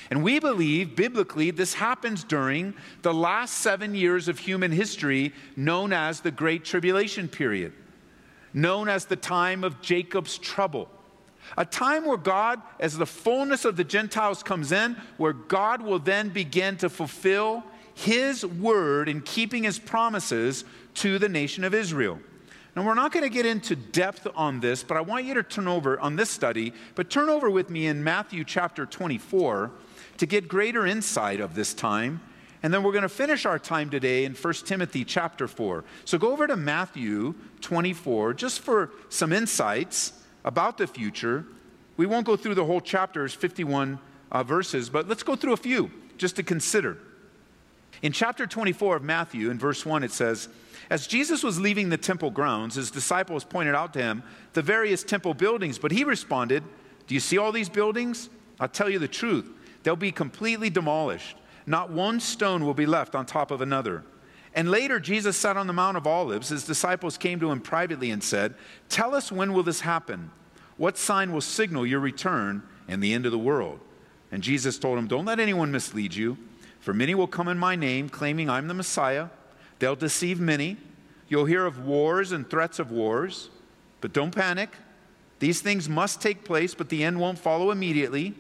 And 0.10 0.24
we 0.24 0.40
believe, 0.40 0.96
biblically, 0.96 1.52
this 1.52 1.76
happens 1.76 2.24
during 2.24 2.74
the 3.04 3.14
last 3.14 3.60
seven 3.60 3.96
years 3.96 4.28
of 4.28 4.40
human 4.40 4.72
history, 4.72 5.34
known 5.56 5.94
as 5.94 6.20
the 6.20 6.32
Great 6.32 6.66
Tribulation 6.66 7.28
period, 7.28 7.74
known 8.54 8.90
as 8.90 9.06
the 9.06 9.16
time 9.16 9.64
of 9.64 9.82
Jacob's 9.82 10.38
trouble. 10.38 10.90
A 11.58 11.66
time 11.66 12.06
where 12.06 12.18
God, 12.18 12.62
as 12.80 12.98
the 12.98 13.06
fullness 13.06 13.66
of 13.66 13.76
the 13.76 13.84
Gentiles 13.84 14.44
comes 14.44 14.72
in, 14.72 14.96
where 15.18 15.34
God 15.34 15.82
will 15.82 16.00
then 16.00 16.30
begin 16.30 16.78
to 16.78 16.90
fulfill 16.90 17.64
his 17.94 18.46
word 18.46 19.08
in 19.08 19.22
keeping 19.22 19.64
his 19.64 19.80
promises 19.80 20.66
to 20.96 21.20
the 21.20 21.30
nation 21.30 21.64
of 21.64 21.74
Israel. 21.74 22.20
Now, 22.76 22.84
we're 22.84 22.96
not 22.96 23.12
going 23.12 23.24
to 23.24 23.30
get 23.30 23.46
into 23.46 23.76
depth 23.76 24.26
on 24.36 24.60
this, 24.60 24.84
but 24.84 24.98
I 24.98 25.02
want 25.02 25.26
you 25.26 25.36
to 25.36 25.44
turn 25.44 25.68
over 25.68 26.00
on 26.00 26.16
this 26.16 26.32
study, 26.32 26.74
but 26.96 27.10
turn 27.10 27.30
over 27.30 27.50
with 27.50 27.70
me 27.70 27.86
in 27.86 28.04
Matthew 28.04 28.44
chapter 28.44 28.88
24 28.88 29.72
to 30.18 30.26
get 30.26 30.48
greater 30.48 30.86
insight 30.86 31.40
of 31.40 31.54
this 31.54 31.74
time. 31.76 32.22
And 32.64 32.74
then 32.74 32.82
we're 32.82 32.94
going 32.94 33.04
to 33.04 33.10
finish 33.10 33.46
our 33.46 33.60
time 33.60 33.90
today 33.90 34.26
in 34.26 34.34
1 34.34 34.54
Timothy 34.66 35.06
chapter 35.06 35.48
4. 35.48 35.84
So 36.06 36.18
go 36.18 36.32
over 36.32 36.48
to 36.48 36.56
Matthew 36.56 37.36
24 37.62 38.34
just 38.34 38.62
for 38.62 38.90
some 39.10 39.34
insights 39.34 40.14
about 40.44 40.78
the 40.78 40.88
future. 40.88 41.46
We 41.98 42.06
won't 42.06 42.26
go 42.26 42.36
through 42.36 42.56
the 42.56 42.66
whole 42.66 42.82
chapters, 42.82 43.34
51 43.34 44.00
uh, 44.32 44.44
verses, 44.44 44.90
but 44.90 45.08
let's 45.08 45.24
go 45.24 45.36
through 45.36 45.54
a 45.54 45.58
few 45.58 45.92
just 46.18 46.38
to 46.38 46.44
consider. 46.44 46.98
In 48.02 48.14
chapter 48.14 48.48
24 48.48 48.96
of 48.96 49.04
Matthew, 49.04 49.52
in 49.52 49.60
verse 49.60 49.86
1, 49.86 50.04
it 50.04 50.12
says, 50.12 50.48
As 50.90 51.08
Jesus 51.08 51.44
was 51.44 51.60
leaving 51.60 51.90
the 51.90 51.98
temple 51.98 52.30
grounds, 52.30 52.76
his 52.76 52.92
disciples 52.92 53.44
pointed 53.44 53.76
out 53.76 53.94
to 53.94 54.02
him 54.02 54.24
the 54.54 54.62
various 54.62 55.04
temple 55.04 55.34
buildings, 55.34 55.78
but 55.78 55.92
he 55.92 56.04
responded, 56.04 56.64
Do 57.08 57.14
you 57.14 57.20
see 57.20 57.38
all 57.38 57.52
these 57.52 57.70
buildings? 57.70 58.30
I'll 58.60 58.68
tell 58.68 58.90
you 58.90 59.00
the 59.00 59.08
truth. 59.08 59.50
They'll 59.84 59.96
be 59.96 60.12
completely 60.12 60.70
demolished. 60.70 61.38
Not 61.66 61.92
one 61.92 62.20
stone 62.20 62.66
will 62.66 62.74
be 62.74 62.86
left 62.86 63.16
on 63.16 63.26
top 63.26 63.52
of 63.52 63.62
another. 63.62 64.04
And 64.56 64.70
later, 64.70 65.00
Jesus 65.00 65.36
sat 65.36 65.58
on 65.58 65.68
the 65.68 65.74
Mount 65.74 65.98
of 65.98 66.06
Olives. 66.06 66.50
His 66.50 66.66
disciples 66.66 67.18
came 67.18 67.40
to 67.40 67.52
him 67.52 67.60
privately 67.60 68.12
and 68.12 68.24
said, 68.24 68.54
Tell 68.90 69.16
us 69.16 69.32
when 69.32 69.54
will 69.54 69.64
this 69.64 69.82
happen? 69.82 70.32
What 70.78 70.98
sign 70.98 71.32
will 71.32 71.42
signal 71.42 71.86
your 71.86 72.00
return 72.00 72.64
and 72.88 73.02
the 73.02 73.14
end 73.14 73.26
of 73.26 73.32
the 73.32 73.38
world? 73.38 73.80
And 74.32 74.44
Jesus 74.44 74.78
told 74.78 74.98
him, 74.98 75.08
Don't 75.08 75.26
let 75.26 75.40
anyone 75.40 75.72
mislead 75.72 76.14
you, 76.14 76.38
for 76.80 76.94
many 76.94 77.16
will 77.16 77.28
come 77.28 77.48
in 77.48 77.58
my 77.58 77.76
name, 77.76 78.10
claiming 78.10 78.50
I'm 78.50 78.68
the 78.68 78.74
Messiah. 78.74 79.30
They'll 79.84 79.98
deceive 79.98 80.40
many. 80.40 80.78
You'll 81.28 81.44
hear 81.44 81.66
of 81.66 81.86
wars 81.86 82.32
and 82.32 82.50
threats 82.50 82.80
of 82.80 82.90
wars, 82.90 83.50
but 84.00 84.14
don't 84.14 84.34
panic. 84.34 84.70
These 85.40 85.60
things 85.60 85.90
must 85.90 86.22
take 86.22 86.46
place, 86.46 86.74
but 86.74 86.88
the 86.88 87.04
end 87.04 87.20
won't 87.20 87.38
follow 87.38 87.70
immediately. 87.70 88.34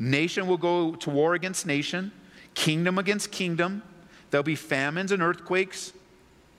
Nation 0.00 0.48
will 0.48 0.56
go 0.56 0.96
to 0.96 1.10
war 1.10 1.34
against 1.34 1.64
nation, 1.64 2.10
kingdom 2.54 2.98
against 2.98 3.30
kingdom. 3.30 3.84
There'll 4.32 4.42
be 4.42 4.56
famines 4.56 5.12
and 5.12 5.22
earthquakes 5.22 5.92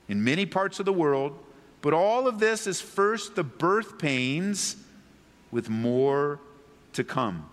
in 0.07 0.23
many 0.23 0.45
parts 0.45 0.79
of 0.79 0.85
the 0.85 0.93
world. 0.93 1.38
But 1.81 1.93
all 1.93 2.25
of 2.25 2.39
this 2.39 2.67
is 2.67 2.79
first 2.79 3.35
the 3.35 3.43
birth 3.43 4.00
pains 4.00 4.77
with 5.51 5.67
more 5.69 6.39
to 6.93 7.03
come. 7.03 7.50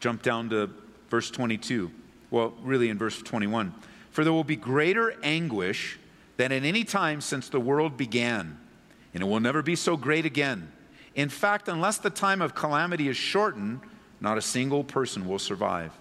Jump 0.00 0.20
down 0.20 0.50
to 0.50 0.68
verse 1.08 1.30
22. 1.30 1.90
Well, 2.30 2.52
really 2.62 2.90
in 2.90 2.98
verse 2.98 3.22
21. 3.22 3.72
For 4.10 4.24
there 4.24 4.32
will 4.32 4.44
be 4.44 4.56
greater 4.56 5.14
anguish 5.22 5.98
than 6.36 6.52
at 6.52 6.64
any 6.64 6.84
time 6.84 7.20
since 7.20 7.48
the 7.48 7.60
world 7.60 7.96
began, 7.96 8.58
and 9.14 9.22
it 9.22 9.26
will 9.26 9.40
never 9.40 9.62
be 9.62 9.76
so 9.76 9.96
great 9.96 10.24
again. 10.24 10.72
In 11.14 11.28
fact, 11.28 11.68
unless 11.68 11.98
the 11.98 12.10
time 12.10 12.40
of 12.40 12.54
calamity 12.54 13.08
is 13.08 13.16
shortened, 13.16 13.80
not 14.20 14.38
a 14.38 14.42
single 14.42 14.84
person 14.84 15.26
will 15.26 15.38
survive. 15.38 15.92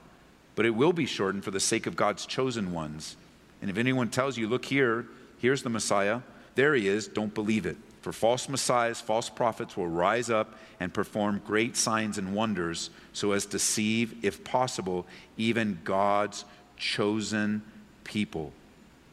But 0.56 0.66
it 0.66 0.72
will 0.72 0.94
be 0.94 1.06
shortened 1.06 1.44
for 1.44 1.52
the 1.52 1.60
sake 1.60 1.88
of 1.88 1.96
God's 1.96 2.26
chosen 2.26 2.72
ones. 2.72 3.16
And 3.62 3.70
if 3.70 3.78
anyone 3.78 4.10
tells 4.10 4.38
you, 4.38 4.48
look 4.48 4.66
here, 4.66 5.06
here's 5.40 5.64
the 5.64 5.70
Messiah, 5.70 6.22
there 6.56 6.74
he 6.76 6.88
is, 6.88 7.08
don't 7.08 7.34
believe 7.34 7.66
it. 7.66 7.78
For 8.02 8.14
false 8.14 8.48
messiahs, 8.48 9.02
false 9.02 9.30
prophets 9.30 9.76
will 9.76 9.88
rise 9.88 10.30
up 10.30 10.56
and 10.80 10.94
perform 10.94 11.42
great 11.46 11.76
signs 11.76 12.18
and 12.18 12.34
wonders 12.34 12.90
so 13.12 13.34
as 13.34 13.46
to 13.46 13.52
deceive, 13.54 14.24
if 14.24 14.44
possible, 14.44 15.06
even 15.36 15.80
God's 15.84 16.46
chosen 16.78 17.62
people. 18.08 18.54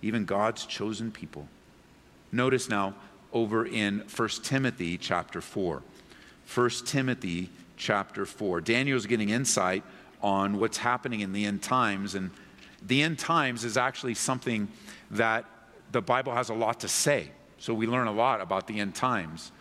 Even 0.00 0.24
God's 0.24 0.64
chosen 0.64 1.10
people. 1.10 1.48
Notice 2.32 2.68
now 2.68 2.94
over 3.32 3.66
in 3.66 4.04
1 4.16 4.28
Timothy 4.42 4.96
chapter 4.96 5.40
4. 5.40 5.82
1 6.54 6.70
Timothy 6.86 7.50
chapter 7.76 8.24
4. 8.24 8.60
Daniel's 8.60 9.06
getting 9.06 9.28
insight 9.28 9.82
on 10.22 10.58
what's 10.58 10.78
happening 10.78 11.20
in 11.20 11.32
the 11.32 11.44
end 11.44 11.62
times. 11.62 12.14
And 12.14 12.30
the 12.80 13.02
end 13.02 13.18
times 13.18 13.64
is 13.64 13.76
actually 13.76 14.14
something 14.14 14.68
that 15.10 15.44
the 15.92 16.00
Bible 16.00 16.32
has 16.32 16.48
a 16.48 16.54
lot 16.54 16.80
to 16.80 16.88
say. 16.88 17.30
So 17.58 17.74
we 17.74 17.86
learn 17.86 18.06
a 18.06 18.12
lot 18.12 18.40
about 18.40 18.66
the 18.66 18.78
end 18.78 18.94
times. 18.94 19.52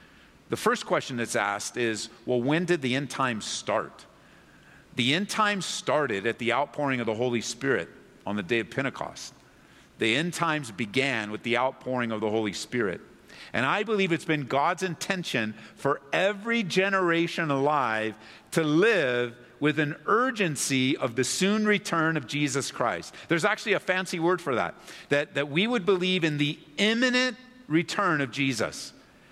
The 0.49 0.57
first 0.57 0.85
question 0.85 1.17
that's 1.17 1.35
asked 1.35 1.77
is 1.77 2.09
well, 2.25 2.41
when 2.41 2.65
did 2.65 2.81
the 2.81 2.95
end 2.95 3.09
times 3.09 3.45
start? 3.45 4.05
The 4.95 5.15
end 5.15 5.29
times 5.29 5.65
started 5.65 6.27
at 6.27 6.37
the 6.37 6.53
outpouring 6.53 6.99
of 6.99 7.07
the 7.07 7.15
Holy 7.15 7.41
Spirit 7.41 7.89
on 8.25 8.35
the 8.35 8.43
day 8.43 8.59
of 8.59 8.69
Pentecost. 8.69 9.33
The 9.99 10.15
end 10.15 10.33
times 10.33 10.71
began 10.71 11.31
with 11.31 11.43
the 11.43 11.57
outpouring 11.57 12.11
of 12.11 12.21
the 12.21 12.29
Holy 12.29 12.53
Spirit. 12.53 13.01
And 13.51 13.65
I 13.65 13.83
believe 13.83 14.11
it's 14.11 14.25
been 14.25 14.45
God's 14.45 14.83
intention 14.83 15.53
for 15.75 16.01
every 16.11 16.63
generation 16.63 17.51
alive 17.51 18.15
to 18.51 18.63
live 18.63 19.35
with 19.59 19.79
an 19.79 19.95
urgency 20.07 20.97
of 20.97 21.15
the 21.15 21.23
soon 21.23 21.65
return 21.65 22.17
of 22.17 22.27
Jesus 22.27 22.71
Christ. 22.71 23.15
There's 23.27 23.45
actually 23.45 23.73
a 23.73 23.79
fancy 23.79 24.19
word 24.19 24.41
for 24.41 24.55
that, 24.55 24.75
that, 25.09 25.35
that 25.35 25.49
we 25.49 25.67
would 25.67 25.85
believe 25.85 26.23
in 26.23 26.37
the 26.37 26.59
imminent 26.77 27.37
return 27.67 28.19
of 28.19 28.31
Jesus, 28.31 28.91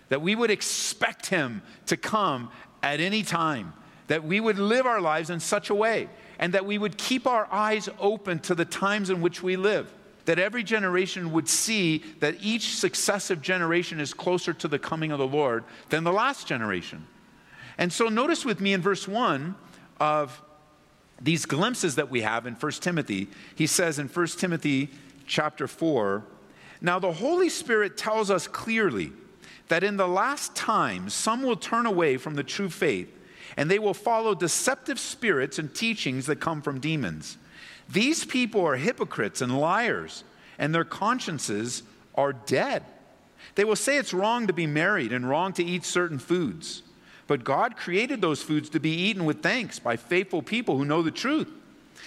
that 0.09 0.21
we 0.21 0.35
would 0.35 0.51
expect 0.51 1.25
him 1.25 1.61
to 1.87 1.97
come 1.97 2.49
at 2.81 3.01
any 3.01 3.23
time, 3.23 3.73
that 4.07 4.23
we 4.23 4.39
would 4.39 4.57
live 4.57 4.85
our 4.85 5.01
lives 5.01 5.29
in 5.29 5.39
such 5.39 5.69
a 5.69 5.75
way, 5.75 6.07
and 6.41 6.53
that 6.53 6.65
we 6.65 6.77
would 6.77 6.97
keep 6.97 7.25
our 7.25 7.47
eyes 7.51 7.87
open 7.99 8.39
to 8.39 8.55
the 8.55 8.65
times 8.65 9.09
in 9.09 9.21
which 9.21 9.41
we 9.41 9.55
live 9.55 9.93
that 10.25 10.39
every 10.39 10.63
generation 10.63 11.31
would 11.31 11.47
see 11.47 12.03
that 12.19 12.35
each 12.41 12.75
successive 12.75 13.41
generation 13.41 13.99
is 13.99 14.13
closer 14.13 14.53
to 14.53 14.67
the 14.67 14.79
coming 14.79 15.11
of 15.11 15.19
the 15.19 15.27
Lord 15.27 15.63
than 15.89 16.03
the 16.03 16.11
last 16.11 16.47
generation. 16.47 17.07
And 17.77 17.91
so 17.91 18.07
notice 18.07 18.45
with 18.45 18.61
me 18.61 18.73
in 18.73 18.81
verse 18.81 19.07
1 19.07 19.55
of 19.99 20.41
these 21.19 21.45
glimpses 21.45 21.95
that 21.95 22.09
we 22.09 22.21
have 22.21 22.45
in 22.45 22.53
1 22.53 22.71
Timothy. 22.73 23.29
He 23.55 23.67
says 23.67 23.99
in 23.99 24.07
1 24.07 24.27
Timothy 24.27 24.89
chapter 25.25 25.67
4, 25.67 26.23
now 26.81 26.99
the 26.99 27.11
Holy 27.11 27.49
Spirit 27.49 27.97
tells 27.97 28.31
us 28.31 28.47
clearly 28.47 29.11
that 29.67 29.83
in 29.83 29.97
the 29.97 30.07
last 30.07 30.55
times 30.55 31.13
some 31.13 31.43
will 31.43 31.55
turn 31.55 31.85
away 31.85 32.17
from 32.17 32.35
the 32.35 32.43
true 32.43 32.69
faith 32.69 33.09
and 33.57 33.69
they 33.69 33.79
will 33.79 33.93
follow 33.93 34.33
deceptive 34.33 34.99
spirits 34.99 35.59
and 35.59 35.73
teachings 35.73 36.25
that 36.25 36.39
come 36.39 36.61
from 36.61 36.79
demons. 36.79 37.37
These 37.89 38.25
people 38.25 38.65
are 38.65 38.77
hypocrites 38.77 39.41
and 39.41 39.59
liars, 39.59 40.23
and 40.57 40.73
their 40.73 40.85
consciences 40.85 41.83
are 42.15 42.33
dead. 42.33 42.83
They 43.55 43.65
will 43.65 43.75
say 43.75 43.97
it's 43.97 44.13
wrong 44.13 44.47
to 44.47 44.53
be 44.53 44.67
married 44.67 45.11
and 45.11 45.27
wrong 45.27 45.53
to 45.53 45.63
eat 45.63 45.83
certain 45.83 46.19
foods. 46.19 46.83
But 47.27 47.43
God 47.43 47.77
created 47.77 48.21
those 48.21 48.43
foods 48.43 48.69
to 48.69 48.79
be 48.79 48.91
eaten 48.91 49.25
with 49.25 49.41
thanks 49.41 49.79
by 49.79 49.95
faithful 49.95 50.41
people 50.41 50.77
who 50.77 50.85
know 50.85 51.01
the 51.01 51.11
truth. 51.11 51.49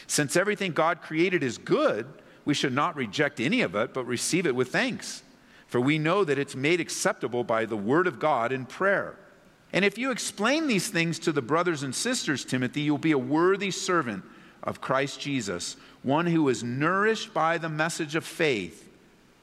Since 0.06 0.36
everything 0.36 0.72
God 0.72 1.02
created 1.02 1.42
is 1.42 1.58
good, 1.58 2.06
we 2.44 2.54
should 2.54 2.74
not 2.74 2.96
reject 2.96 3.40
any 3.40 3.62
of 3.62 3.74
it, 3.74 3.94
but 3.94 4.06
receive 4.06 4.46
it 4.46 4.54
with 4.54 4.68
thanks. 4.68 5.22
For 5.66 5.80
we 5.80 5.98
know 5.98 6.24
that 6.24 6.38
it's 6.38 6.54
made 6.54 6.80
acceptable 6.80 7.42
by 7.42 7.64
the 7.64 7.76
word 7.76 8.06
of 8.06 8.18
God 8.18 8.52
in 8.52 8.66
prayer. 8.66 9.16
And 9.74 9.84
if 9.84 9.98
you 9.98 10.12
explain 10.12 10.68
these 10.68 10.88
things 10.88 11.18
to 11.18 11.32
the 11.32 11.42
brothers 11.42 11.82
and 11.82 11.92
sisters, 11.92 12.44
Timothy, 12.44 12.82
you'll 12.82 12.96
be 12.96 13.10
a 13.10 13.18
worthy 13.18 13.72
servant 13.72 14.24
of 14.62 14.80
Christ 14.80 15.20
Jesus, 15.20 15.76
one 16.04 16.26
who 16.26 16.48
is 16.48 16.62
nourished 16.62 17.34
by 17.34 17.58
the 17.58 17.68
message 17.68 18.14
of 18.14 18.24
faith 18.24 18.88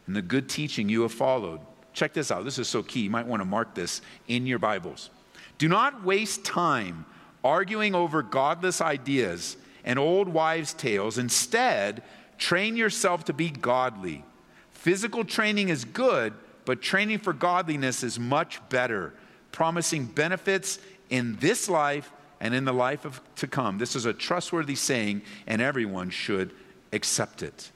and 0.08 0.16
the 0.16 0.22
good 0.22 0.48
teaching 0.48 0.88
you 0.88 1.02
have 1.02 1.12
followed. 1.12 1.60
Check 1.92 2.14
this 2.14 2.32
out. 2.32 2.46
This 2.46 2.60
is 2.60 2.70
so 2.70 2.82
key. 2.82 3.02
You 3.02 3.10
might 3.10 3.28
want 3.28 3.42
to 3.42 3.46
mark 3.46 3.76
this 3.76 4.02
in 4.30 4.48
your 4.48 4.58
Bibles. 4.58 5.10
Do 5.58 5.68
not 5.68 6.06
waste 6.06 6.46
time 6.46 7.06
arguing 7.44 7.94
over 7.94 8.24
godless 8.24 8.80
ideas 8.80 9.58
and 9.84 10.00
old 10.00 10.30
wives' 10.30 10.74
tales. 10.74 11.18
Instead, 11.18 12.04
train 12.38 12.78
yourself 12.78 13.26
to 13.26 13.34
be 13.34 13.50
godly. 13.50 14.24
Physical 14.72 15.26
training 15.26 15.68
is 15.68 15.84
good, 15.84 16.34
but 16.64 16.82
training 16.82 17.20
for 17.20 17.34
godliness 17.34 18.02
is 18.02 18.18
much 18.18 18.62
better, 18.70 19.14
promising 19.52 20.06
benefits 20.06 20.80
in 21.10 21.36
this 21.38 21.70
life 21.70 22.12
and 22.40 22.56
in 22.56 22.66
the 22.66 22.74
life 22.74 23.06
of, 23.06 23.22
to 23.36 23.48
come. 23.48 23.78
This 23.78 23.96
is 23.96 24.06
a 24.06 24.14
trustworthy 24.14 24.76
saying, 24.76 25.22
and 25.46 25.62
everyone 25.62 26.10
should 26.10 26.52
accept 26.92 27.44
it. 27.44 27.72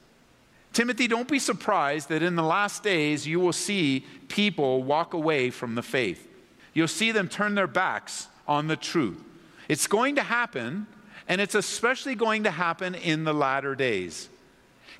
Timothy, 0.72 1.08
don't 1.08 1.28
be 1.28 1.38
surprised 1.38 2.10
that 2.10 2.22
in 2.22 2.36
the 2.36 2.42
last 2.42 2.82
days 2.82 3.26
you 3.26 3.40
will 3.40 3.52
see 3.52 4.04
people 4.28 4.82
walk 4.82 5.14
away 5.14 5.50
from 5.50 5.74
the 5.74 5.82
faith. 5.82 6.28
You'll 6.74 6.88
see 6.88 7.12
them 7.12 7.28
turn 7.28 7.54
their 7.54 7.66
backs 7.66 8.28
on 8.46 8.66
the 8.66 8.76
truth. 8.76 9.22
It's 9.68 9.86
going 9.86 10.16
to 10.16 10.22
happen, 10.22 10.86
and 11.28 11.40
it's 11.40 11.54
especially 11.54 12.14
going 12.14 12.42
to 12.44 12.50
happen 12.50 12.94
in 12.94 13.24
the 13.24 13.32
latter 13.32 13.74
days. 13.74 14.28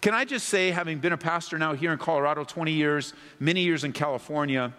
Can 0.00 0.14
I 0.14 0.25
just 0.25 0.49
say, 0.49 0.71
having 0.71 0.99
been 0.99 1.12
a 1.12 1.18
pastor 1.18 1.59
now 1.59 1.75
here 1.75 1.92
in 1.92 1.99
Colorado 1.99 2.45
20 2.45 2.73
years, 2.73 3.12
many 3.38 3.62
years 3.62 3.85
in 3.85 3.92
California, 3.92 4.73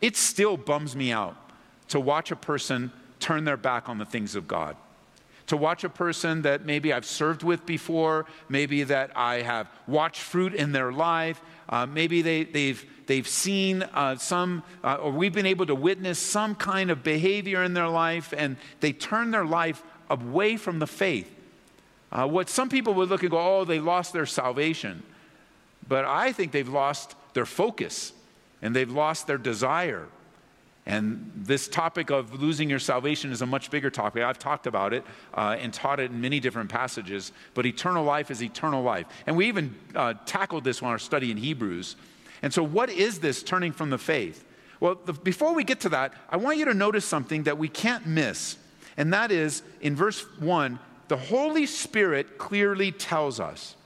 it 0.00 0.16
still 0.16 0.56
bums 0.56 0.94
me 0.94 1.12
out 1.12 1.36
to 1.88 2.00
watch 2.00 2.30
a 2.30 2.36
person 2.36 2.92
turn 3.20 3.44
their 3.44 3.56
back 3.56 3.88
on 3.88 3.98
the 3.98 4.04
things 4.04 4.34
of 4.34 4.46
God. 4.46 4.76
To 5.48 5.56
watch 5.56 5.82
a 5.82 5.88
person 5.88 6.42
that 6.42 6.66
maybe 6.66 6.92
I've 6.92 7.06
served 7.06 7.42
with 7.42 7.64
before, 7.64 8.26
maybe 8.48 8.82
that 8.84 9.10
I 9.16 9.40
have 9.40 9.68
watched 9.86 10.20
fruit 10.20 10.54
in 10.54 10.72
their 10.72 10.92
life, 10.92 11.40
uh, 11.70 11.86
maybe 11.86 12.20
they, 12.20 12.40
have 12.40 12.52
they've, 12.52 12.84
they've 13.06 13.28
seen 13.28 13.82
uh, 13.82 14.16
some, 14.16 14.62
uh, 14.84 14.96
or 14.96 15.10
we've 15.10 15.32
been 15.32 15.46
able 15.46 15.64
to 15.66 15.74
witness 15.74 16.18
some 16.18 16.54
kind 16.54 16.90
of 16.90 17.02
behavior 17.02 17.62
in 17.62 17.72
their 17.72 17.88
life, 17.88 18.34
and 18.36 18.56
they 18.80 18.92
turn 18.92 19.30
their 19.30 19.46
life 19.46 19.82
away 20.10 20.56
from 20.58 20.78
the 20.78 20.86
faith. 20.86 21.34
Uh, 22.12 22.26
what 22.26 22.48
some 22.48 22.68
people 22.68 22.94
would 22.94 23.08
look 23.08 23.22
and 23.22 23.30
go, 23.30 23.58
oh, 23.60 23.64
they 23.64 23.80
lost 23.80 24.12
their 24.12 24.26
salvation. 24.26 25.02
But 25.86 26.04
I 26.04 26.32
think 26.32 26.52
they've 26.52 26.68
lost 26.68 27.14
their 27.32 27.46
focus 27.46 28.12
and 28.62 28.74
they've 28.74 28.90
lost 28.90 29.26
their 29.26 29.38
desire. 29.38 30.08
And 30.86 31.30
this 31.36 31.68
topic 31.68 32.10
of 32.10 32.40
losing 32.40 32.70
your 32.70 32.78
salvation 32.78 33.30
is 33.30 33.42
a 33.42 33.46
much 33.46 33.70
bigger 33.70 33.90
topic. 33.90 34.22
I've 34.22 34.38
talked 34.38 34.66
about 34.66 34.94
it 34.94 35.04
uh, 35.34 35.56
and 35.58 35.72
taught 35.72 36.00
it 36.00 36.10
in 36.10 36.20
many 36.20 36.40
different 36.40 36.70
passages, 36.70 37.30
but 37.52 37.66
eternal 37.66 38.04
life 38.04 38.30
is 38.30 38.42
eternal 38.42 38.82
life. 38.82 39.06
And 39.26 39.36
we 39.36 39.48
even 39.48 39.76
uh, 39.94 40.14
tackled 40.24 40.64
this 40.64 40.80
in 40.80 40.86
our 40.86 40.98
study 40.98 41.30
in 41.30 41.36
Hebrews. 41.36 41.96
And 42.40 42.54
so, 42.54 42.62
what 42.62 42.88
is 42.88 43.18
this 43.18 43.42
turning 43.42 43.72
from 43.72 43.90
the 43.90 43.98
faith? 43.98 44.44
Well, 44.80 44.98
the, 45.04 45.12
before 45.12 45.54
we 45.54 45.62
get 45.62 45.80
to 45.80 45.90
that, 45.90 46.14
I 46.30 46.38
want 46.38 46.56
you 46.56 46.64
to 46.66 46.74
notice 46.74 47.04
something 47.04 47.42
that 47.42 47.58
we 47.58 47.68
can't 47.68 48.06
miss. 48.06 48.56
And 48.96 49.12
that 49.12 49.30
is 49.30 49.62
in 49.82 49.94
verse 49.94 50.24
1, 50.38 50.78
the 51.08 51.16
Holy 51.16 51.66
Spirit 51.66 52.38
clearly 52.38 52.92
tells 52.92 53.40
us. 53.40 53.76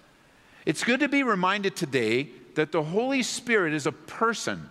It's 0.66 0.84
good 0.84 1.00
to 1.00 1.08
be 1.08 1.24
reminded 1.24 1.74
today 1.74 2.30
that 2.54 2.72
the 2.72 2.82
Holy 2.82 3.22
Spirit 3.22 3.74
is 3.74 3.86
a 3.86 3.92
person, 3.92 4.68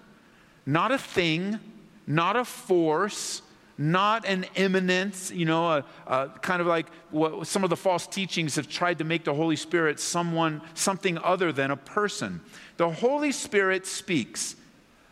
not 0.66 0.92
a 0.92 0.98
thing, 0.98 1.60
not 2.08 2.36
a 2.36 2.46
force, 2.46 3.42
not 3.78 4.26
an 4.26 4.46
immanence, 4.56 5.32
you 5.32 5.46
know, 5.46 5.68
a, 5.68 5.86
a 6.06 6.30
kind 6.42 6.62
of 6.62 6.68
like 6.68 6.88
what 7.10 7.48
some 7.48 7.64
of 7.64 7.70
the 7.70 7.76
false 7.76 8.06
teachings 8.06 8.56
have 8.56 8.70
tried 8.70 9.00
to 9.00 9.04
make 9.04 9.24
the 9.24 9.34
Holy 9.34 9.56
Spirit 9.56 10.00
someone, 10.00 10.62
something 10.76 11.18
other 11.18 11.52
than 11.52 11.72
a 11.72 11.78
person. 11.78 12.42
The 12.78 12.90
Holy 12.90 13.32
Spirit 13.32 13.88
speaks. 13.88 14.56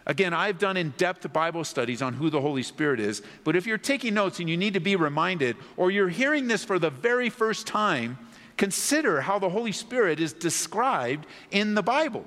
Again, 0.05 0.33
I've 0.33 0.59
done 0.59 0.77
in 0.77 0.93
depth 0.97 1.31
Bible 1.33 1.63
studies 1.63 2.01
on 2.01 2.13
who 2.13 2.29
the 2.29 2.41
Holy 2.41 2.63
Spirit 2.63 2.99
is, 2.99 3.21
but 3.43 3.55
if 3.55 3.65
you're 3.65 3.77
taking 3.77 4.13
notes 4.13 4.39
and 4.39 4.49
you 4.49 4.57
need 4.57 4.73
to 4.73 4.79
be 4.79 4.95
reminded, 4.95 5.55
or 5.77 5.91
you're 5.91 6.09
hearing 6.09 6.47
this 6.47 6.63
for 6.63 6.79
the 6.79 6.89
very 6.89 7.29
first 7.29 7.67
time, 7.67 8.17
consider 8.57 9.21
how 9.21 9.39
the 9.39 9.49
Holy 9.49 9.71
Spirit 9.71 10.19
is 10.19 10.33
described 10.33 11.25
in 11.51 11.75
the 11.75 11.83
Bible. 11.83 12.25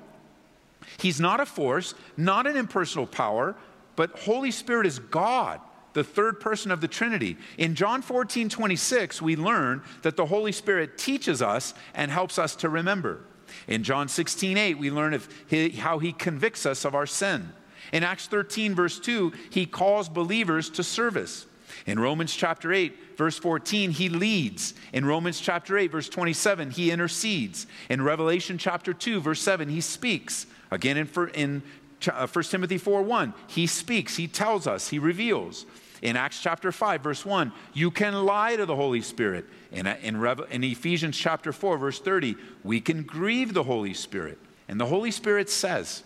He's 0.97 1.19
not 1.19 1.39
a 1.39 1.45
force, 1.45 1.93
not 2.17 2.47
an 2.47 2.57
impersonal 2.57 3.07
power, 3.07 3.55
but 3.95 4.19
Holy 4.19 4.51
Spirit 4.51 4.85
is 4.85 4.99
God, 4.99 5.59
the 5.93 6.03
third 6.03 6.39
person 6.39 6.71
of 6.71 6.81
the 6.81 6.87
Trinity. 6.87 7.37
In 7.57 7.75
John 7.75 8.01
14, 8.01 8.49
26, 8.49 9.21
we 9.21 9.35
learn 9.35 9.83
that 10.01 10.17
the 10.17 10.25
Holy 10.25 10.51
Spirit 10.51 10.97
teaches 10.97 11.41
us 11.41 11.73
and 11.93 12.11
helps 12.11 12.39
us 12.39 12.55
to 12.57 12.69
remember. 12.69 13.25
In 13.67 13.83
John 13.83 14.07
16, 14.07 14.57
8, 14.57 14.77
we 14.77 14.89
learn 14.89 15.13
of 15.13 15.29
how 15.77 15.99
he 15.99 16.11
convicts 16.11 16.65
us 16.65 16.85
of 16.85 16.95
our 16.95 17.05
sin. 17.05 17.51
In 17.91 18.03
Acts 18.03 18.27
13, 18.27 18.73
verse 18.73 18.99
2, 18.99 19.31
he 19.51 19.65
calls 19.65 20.09
believers 20.09 20.69
to 20.71 20.83
service. 20.83 21.45
In 21.85 21.99
Romans 21.99 22.33
chapter 22.33 22.71
8, 22.71 23.17
verse 23.17 23.37
14, 23.37 23.91
he 23.91 24.09
leads. 24.09 24.73
In 24.91 25.05
Romans 25.05 25.39
chapter 25.39 25.77
8, 25.77 25.91
verse 25.91 26.09
27, 26.09 26.71
he 26.71 26.91
intercedes. 26.91 27.67
In 27.89 28.01
Revelation 28.01 28.57
chapter 28.57 28.93
2, 28.93 29.21
verse 29.21 29.41
7, 29.41 29.69
he 29.69 29.81
speaks. 29.81 30.45
Again, 30.71 30.97
in, 30.97 31.09
in 31.33 31.63
1 32.03 32.15
uh, 32.15 32.27
Timothy 32.43 32.77
4 32.77 33.01
1, 33.01 33.33
he 33.47 33.67
speaks, 33.67 34.15
he 34.15 34.27
tells 34.27 34.67
us, 34.67 34.89
he 34.89 34.99
reveals. 34.99 35.65
In 36.01 36.17
Acts 36.17 36.41
chapter 36.41 36.73
5, 36.73 37.01
verse 37.01 37.25
1, 37.25 37.53
you 37.73 37.89
can 37.89 38.13
lie 38.25 38.57
to 38.57 38.65
the 38.65 38.75
Holy 38.75 39.01
Spirit. 39.01 39.45
In, 39.71 39.87
uh, 39.87 39.95
in, 40.01 40.21
in 40.51 40.63
Ephesians 40.63 41.17
chapter 41.17 41.53
4, 41.53 41.77
verse 41.77 41.99
30, 41.99 42.35
we 42.63 42.81
can 42.81 43.03
grieve 43.03 43.53
the 43.53 43.63
Holy 43.63 43.93
Spirit. 43.93 44.37
And 44.67 44.79
the 44.79 44.85
Holy 44.85 45.11
Spirit 45.11 45.49
says, 45.49 46.03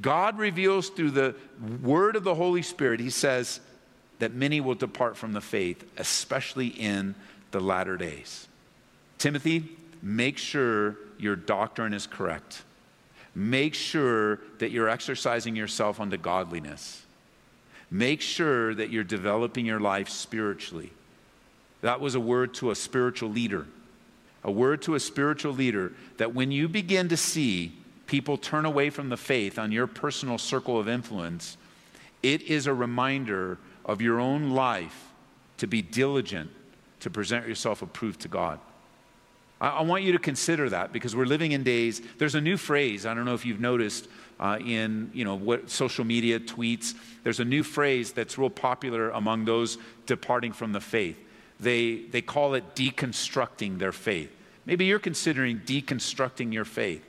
God 0.00 0.38
reveals 0.38 0.88
through 0.88 1.12
the 1.12 1.36
word 1.80 2.16
of 2.16 2.24
the 2.24 2.34
Holy 2.34 2.62
Spirit, 2.62 2.98
he 2.98 3.10
says 3.10 3.60
that 4.18 4.32
many 4.32 4.60
will 4.60 4.74
depart 4.74 5.16
from 5.16 5.32
the 5.32 5.40
faith, 5.40 5.84
especially 5.98 6.68
in 6.68 7.14
the 7.50 7.60
latter 7.60 7.96
days. 7.96 8.48
Timothy, 9.18 9.64
make 10.02 10.38
sure 10.38 10.96
your 11.18 11.36
doctrine 11.36 11.94
is 11.94 12.06
correct 12.06 12.62
make 13.34 13.74
sure 13.74 14.40
that 14.58 14.70
you're 14.70 14.88
exercising 14.88 15.56
yourself 15.56 16.00
unto 16.00 16.16
godliness. 16.16 17.02
Make 17.90 18.20
sure 18.20 18.74
that 18.74 18.90
you're 18.90 19.04
developing 19.04 19.66
your 19.66 19.80
life 19.80 20.08
spiritually. 20.08 20.92
That 21.80 22.00
was 22.00 22.14
a 22.14 22.20
word 22.20 22.54
to 22.54 22.70
a 22.70 22.74
spiritual 22.74 23.30
leader. 23.30 23.66
A 24.42 24.50
word 24.50 24.82
to 24.82 24.94
a 24.94 25.00
spiritual 25.00 25.52
leader 25.52 25.92
that 26.18 26.34
when 26.34 26.50
you 26.50 26.68
begin 26.68 27.08
to 27.08 27.16
see 27.16 27.72
people 28.06 28.36
turn 28.36 28.64
away 28.64 28.90
from 28.90 29.08
the 29.08 29.16
faith 29.16 29.58
on 29.58 29.72
your 29.72 29.86
personal 29.86 30.38
circle 30.38 30.78
of 30.78 30.88
influence, 30.88 31.56
it 32.22 32.42
is 32.42 32.66
a 32.66 32.74
reminder 32.74 33.58
of 33.84 34.00
your 34.00 34.20
own 34.20 34.50
life 34.50 35.12
to 35.58 35.66
be 35.66 35.82
diligent 35.82 36.50
to 37.00 37.10
present 37.10 37.46
yourself 37.46 37.82
approved 37.82 38.20
to 38.20 38.28
God. 38.28 38.58
I, 39.60 39.68
I 39.68 39.82
want 39.82 40.02
you 40.02 40.12
to 40.12 40.18
consider 40.18 40.68
that 40.70 40.92
because 40.92 41.14
we're 41.14 41.26
living 41.26 41.52
in 41.52 41.62
days, 41.62 42.00
there's 42.18 42.34
a 42.34 42.40
new 42.40 42.56
phrase, 42.56 43.06
I 43.06 43.14
don't 43.14 43.24
know 43.24 43.34
if 43.34 43.44
you've 43.44 43.60
noticed 43.60 44.08
uh, 44.40 44.58
in 44.64 45.10
you 45.14 45.24
know, 45.24 45.34
what 45.34 45.70
social 45.70 46.04
media 46.04 46.40
tweets, 46.40 46.94
there's 47.22 47.40
a 47.40 47.44
new 47.44 47.62
phrase 47.62 48.12
that's 48.12 48.36
real 48.36 48.50
popular 48.50 49.10
among 49.10 49.44
those 49.44 49.78
departing 50.06 50.52
from 50.52 50.72
the 50.72 50.80
faith. 50.80 51.16
They, 51.60 51.96
they 52.10 52.20
call 52.20 52.54
it 52.54 52.74
deconstructing 52.74 53.78
their 53.78 53.92
faith. 53.92 54.34
Maybe 54.66 54.86
you're 54.86 54.98
considering 54.98 55.60
deconstructing 55.60 56.52
your 56.52 56.64
faith. 56.64 57.04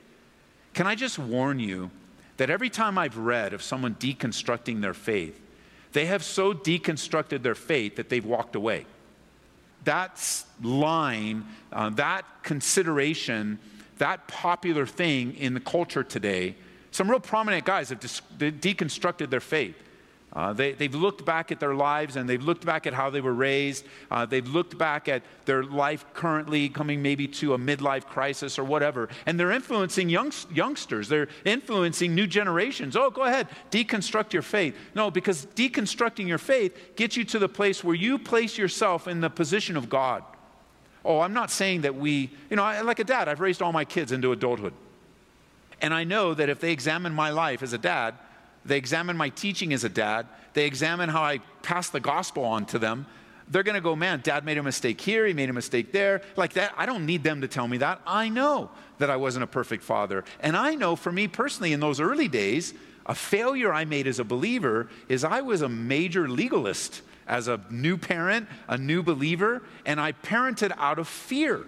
Can 0.74 0.86
I 0.86 0.94
just 0.94 1.18
warn 1.18 1.58
you 1.58 1.90
that 2.36 2.50
every 2.50 2.68
time 2.68 2.98
I've 2.98 3.16
read 3.16 3.54
of 3.54 3.62
someone 3.62 3.94
deconstructing 3.94 4.82
their 4.82 4.94
faith, 4.94 5.40
they 5.96 6.04
have 6.04 6.22
so 6.22 6.52
deconstructed 6.52 7.42
their 7.42 7.54
faith 7.54 7.96
that 7.96 8.10
they've 8.10 8.26
walked 8.26 8.54
away 8.54 8.84
that 9.84 10.44
line, 10.62 11.46
uh, 11.72 11.88
that 11.90 12.24
consideration, 12.42 13.58
that 13.98 14.26
popular 14.26 14.84
thing 14.84 15.34
in 15.36 15.54
the 15.54 15.60
culture 15.60 16.02
today, 16.02 16.56
some 16.90 17.08
real 17.08 17.20
prominent 17.20 17.64
guys 17.64 17.88
have 17.90 18.00
de- 18.00 18.52
deconstructed 18.52 19.30
their 19.30 19.40
faith. 19.40 19.76
Uh, 20.36 20.52
they, 20.52 20.74
have 20.78 20.94
looked 20.94 21.24
back 21.24 21.50
at 21.50 21.58
their 21.58 21.74
lives 21.74 22.16
and 22.16 22.28
they've 22.28 22.42
looked 22.42 22.66
back 22.66 22.86
at 22.86 22.92
how 22.92 23.08
they 23.08 23.22
were 23.22 23.32
raised. 23.32 23.86
Uh, 24.10 24.26
they've 24.26 24.46
looked 24.46 24.76
back 24.76 25.08
at 25.08 25.22
their 25.46 25.62
life 25.62 26.04
currently 26.12 26.68
coming 26.68 27.00
maybe 27.00 27.26
to 27.26 27.54
a 27.54 27.58
midlife 27.58 28.04
crisis 28.04 28.58
or 28.58 28.64
whatever. 28.64 29.08
And 29.24 29.40
they're 29.40 29.50
influencing 29.50 30.10
young, 30.10 30.30
youngsters. 30.52 31.08
They're 31.08 31.28
influencing 31.46 32.14
new 32.14 32.26
generations. 32.26 32.96
Oh, 32.96 33.08
go 33.08 33.22
ahead, 33.22 33.48
deconstruct 33.70 34.34
your 34.34 34.42
faith. 34.42 34.76
No, 34.94 35.10
because 35.10 35.46
deconstructing 35.54 36.28
your 36.28 36.36
faith 36.36 36.96
gets 36.96 37.16
you 37.16 37.24
to 37.24 37.38
the 37.38 37.48
place 37.48 37.82
where 37.82 37.94
you 37.96 38.18
place 38.18 38.58
yourself 38.58 39.08
in 39.08 39.22
the 39.22 39.30
position 39.30 39.74
of 39.74 39.88
God. 39.88 40.22
Oh, 41.02 41.20
I'm 41.20 41.32
not 41.32 41.50
saying 41.50 41.80
that 41.80 41.94
we, 41.94 42.30
you 42.50 42.56
know, 42.56 42.62
I, 42.62 42.82
like 42.82 42.98
a 42.98 43.04
dad, 43.04 43.28
I've 43.28 43.40
raised 43.40 43.62
all 43.62 43.72
my 43.72 43.86
kids 43.86 44.12
into 44.12 44.32
adulthood. 44.32 44.74
And 45.80 45.94
I 45.94 46.04
know 46.04 46.34
that 46.34 46.50
if 46.50 46.60
they 46.60 46.72
examine 46.72 47.14
my 47.14 47.30
life 47.30 47.62
as 47.62 47.72
a 47.72 47.78
dad, 47.78 48.16
they 48.66 48.78
examine 48.78 49.16
my 49.16 49.28
teaching 49.30 49.72
as 49.72 49.84
a 49.84 49.88
dad, 49.88 50.26
they 50.54 50.66
examine 50.66 51.08
how 51.08 51.22
I 51.22 51.38
pass 51.62 51.90
the 51.90 52.00
gospel 52.00 52.44
on 52.44 52.66
to 52.66 52.78
them, 52.78 53.06
they're 53.48 53.62
going 53.62 53.76
to 53.76 53.80
go, 53.80 53.94
man, 53.94 54.20
dad 54.22 54.44
made 54.44 54.58
a 54.58 54.62
mistake 54.62 55.00
here, 55.00 55.26
he 55.26 55.32
made 55.32 55.48
a 55.48 55.52
mistake 55.52 55.92
there. 55.92 56.22
Like 56.36 56.54
that, 56.54 56.74
I 56.76 56.86
don't 56.86 57.06
need 57.06 57.22
them 57.22 57.42
to 57.42 57.48
tell 57.48 57.68
me 57.68 57.78
that. 57.78 58.00
I 58.06 58.28
know 58.28 58.70
that 58.98 59.10
I 59.10 59.16
wasn't 59.16 59.44
a 59.44 59.46
perfect 59.46 59.84
father. 59.84 60.24
And 60.40 60.56
I 60.56 60.74
know 60.74 60.96
for 60.96 61.12
me 61.12 61.28
personally, 61.28 61.72
in 61.72 61.80
those 61.80 62.00
early 62.00 62.28
days, 62.28 62.74
a 63.04 63.14
failure 63.14 63.72
I 63.72 63.84
made 63.84 64.08
as 64.08 64.18
a 64.18 64.24
believer 64.24 64.88
is 65.08 65.22
I 65.22 65.42
was 65.42 65.62
a 65.62 65.68
major 65.68 66.28
legalist 66.28 67.02
as 67.28 67.46
a 67.46 67.60
new 67.70 67.96
parent, 67.96 68.48
a 68.68 68.78
new 68.78 69.02
believer, 69.02 69.62
and 69.84 70.00
I 70.00 70.12
parented 70.12 70.72
out 70.76 70.98
of 70.98 71.06
fear. 71.06 71.66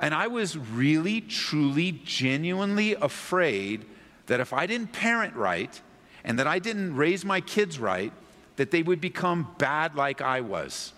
And 0.00 0.14
I 0.14 0.28
was 0.28 0.56
really, 0.56 1.20
truly, 1.20 1.92
genuinely 2.04 2.94
afraid 2.94 3.84
that 4.26 4.40
if 4.40 4.52
I 4.52 4.66
didn't 4.66 4.92
parent 4.92 5.34
right 5.34 5.80
and 6.28 6.38
that 6.38 6.46
I 6.46 6.58
didn't 6.58 6.94
raise 6.94 7.24
my 7.24 7.40
kids 7.40 7.80
right, 7.80 8.12
that 8.56 8.70
they 8.70 8.82
would 8.82 9.00
become 9.00 9.48
bad 9.56 9.96
like 9.96 10.20
I 10.20 10.42
was. 10.42 10.92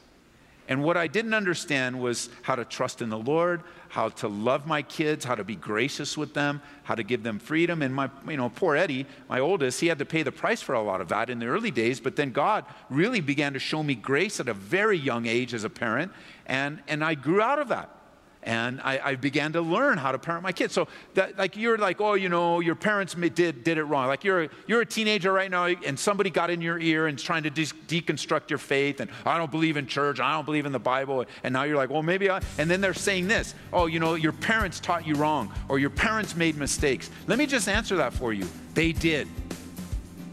And 0.69 0.83
what 0.83 0.97
I 0.97 1.07
didn't 1.07 1.35
understand 1.35 2.01
was 2.01 2.31
how 2.43 2.57
to 2.57 2.65
trust 2.65 3.01
in 3.01 3.11
the 3.11 3.19
Lord, 3.19 3.63
how 3.89 4.09
to 4.09 4.29
love 4.29 4.67
my 4.67 4.83
kids, 4.83 5.25
how 5.25 5.37
to 5.37 5.45
be 5.45 5.55
gracious 5.57 6.17
with 6.17 6.35
them, 6.35 6.61
how 6.83 6.97
to 6.97 7.03
give 7.03 7.23
them 7.23 7.39
freedom. 7.39 7.83
And 7.83 7.95
my, 7.95 8.11
you 8.29 8.37
know, 8.37 8.51
poor 8.51 8.77
Eddie, 8.77 9.07
my 9.29 9.39
oldest, 9.41 9.81
he 9.81 9.87
had 9.87 9.99
to 10.01 10.05
pay 10.05 10.23
the 10.23 10.33
price 10.33 10.63
for 10.63 10.75
a 10.75 10.83
lot 10.83 11.01
of 11.01 11.09
that 11.09 11.31
in 11.31 11.39
the 11.39 11.47
early 11.47 11.71
days. 11.71 12.01
But 12.01 12.17
then 12.17 12.31
God 12.33 12.65
really 12.89 13.21
began 13.21 13.53
to 13.53 13.59
show 13.61 13.83
me 13.83 13.95
grace 13.95 14.41
at 14.41 14.49
a 14.49 14.55
very 14.55 14.99
young 14.99 15.27
age 15.27 15.55
as 15.55 15.63
a 15.63 15.71
parent. 15.71 16.13
And, 16.47 16.81
and 16.89 17.05
I 17.05 17.15
grew 17.15 17.41
out 17.41 17.61
of 17.61 17.69
that 17.69 18.00
and 18.43 18.81
I, 18.81 19.01
I, 19.05 19.15
began 19.17 19.53
to 19.53 19.61
learn 19.61 19.99
how 19.99 20.13
to 20.13 20.19
parent 20.19 20.43
my 20.43 20.53
kids. 20.53 20.73
So 20.73 20.89
that, 21.15 21.37
like 21.37 21.57
you're 21.57 21.77
like, 21.77 22.01
oh, 22.01 22.15
you 22.15 22.29
know, 22.29 22.61
your 22.61 22.75
parents 22.75 23.15
did 23.15 23.65
did 23.65 23.79
it 23.79 23.85
wrong. 23.85 24.07
Like 24.07 24.25
you're 24.25 24.49
you're 24.67 24.81
a 24.81 24.87
teenager 24.87 25.33
right 25.33 25.51
now, 25.51 25.67
and 25.67 25.99
somebody 25.99 26.31
got 26.31 26.51
in 26.51 26.61
your 26.61 26.79
ear 26.79 27.07
and 27.07 27.19
trying 27.19 27.43
to 27.43 27.51
de- 27.51 27.67
deconstruct 27.67 28.49
your 28.49 28.59
faith, 28.59 29.01
and 29.01 29.11
I 29.27 29.37
don't 29.37 29.51
believe 29.51 29.77
in 29.77 29.87
church, 29.87 30.21
I 30.21 30.33
don't 30.33 30.47
believe 30.47 30.67
in 30.67 30.73
the 30.73 30.79
Bible, 30.79 31.25
and 31.43 31.53
now 31.53 31.65
you're 31.65 31.77
like, 31.77 31.91
well, 31.91 32.03
maybe 32.03 32.31
I. 32.31 32.41
And 32.59 32.71
then 32.71 32.81
they're 32.81 32.95
saying 32.95 33.29
this, 33.29 33.55
oh, 33.73 33.87
you 33.87 34.01
know, 34.01 34.15
your 34.15 34.33
parents 34.33 34.81
taught 34.81 35.07
you 35.07 35.15
wrong, 35.17 35.53
or 35.69 35.79
your 35.79 35.91
parents 35.91 36.35
made 36.35 36.57
mistakes. 36.57 37.11
Let 37.27 37.39
me 37.39 37.47
just 37.47 37.69
answer 37.69 37.97
that 37.97 38.13
for 38.13 38.33
you. 38.33 38.47
They 38.75 38.93
did. 38.93 39.29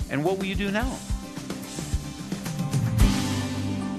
And 0.10 0.24
what 0.24 0.38
will 0.38 0.46
you 0.46 0.56
do 0.56 0.72
now? 0.72 0.98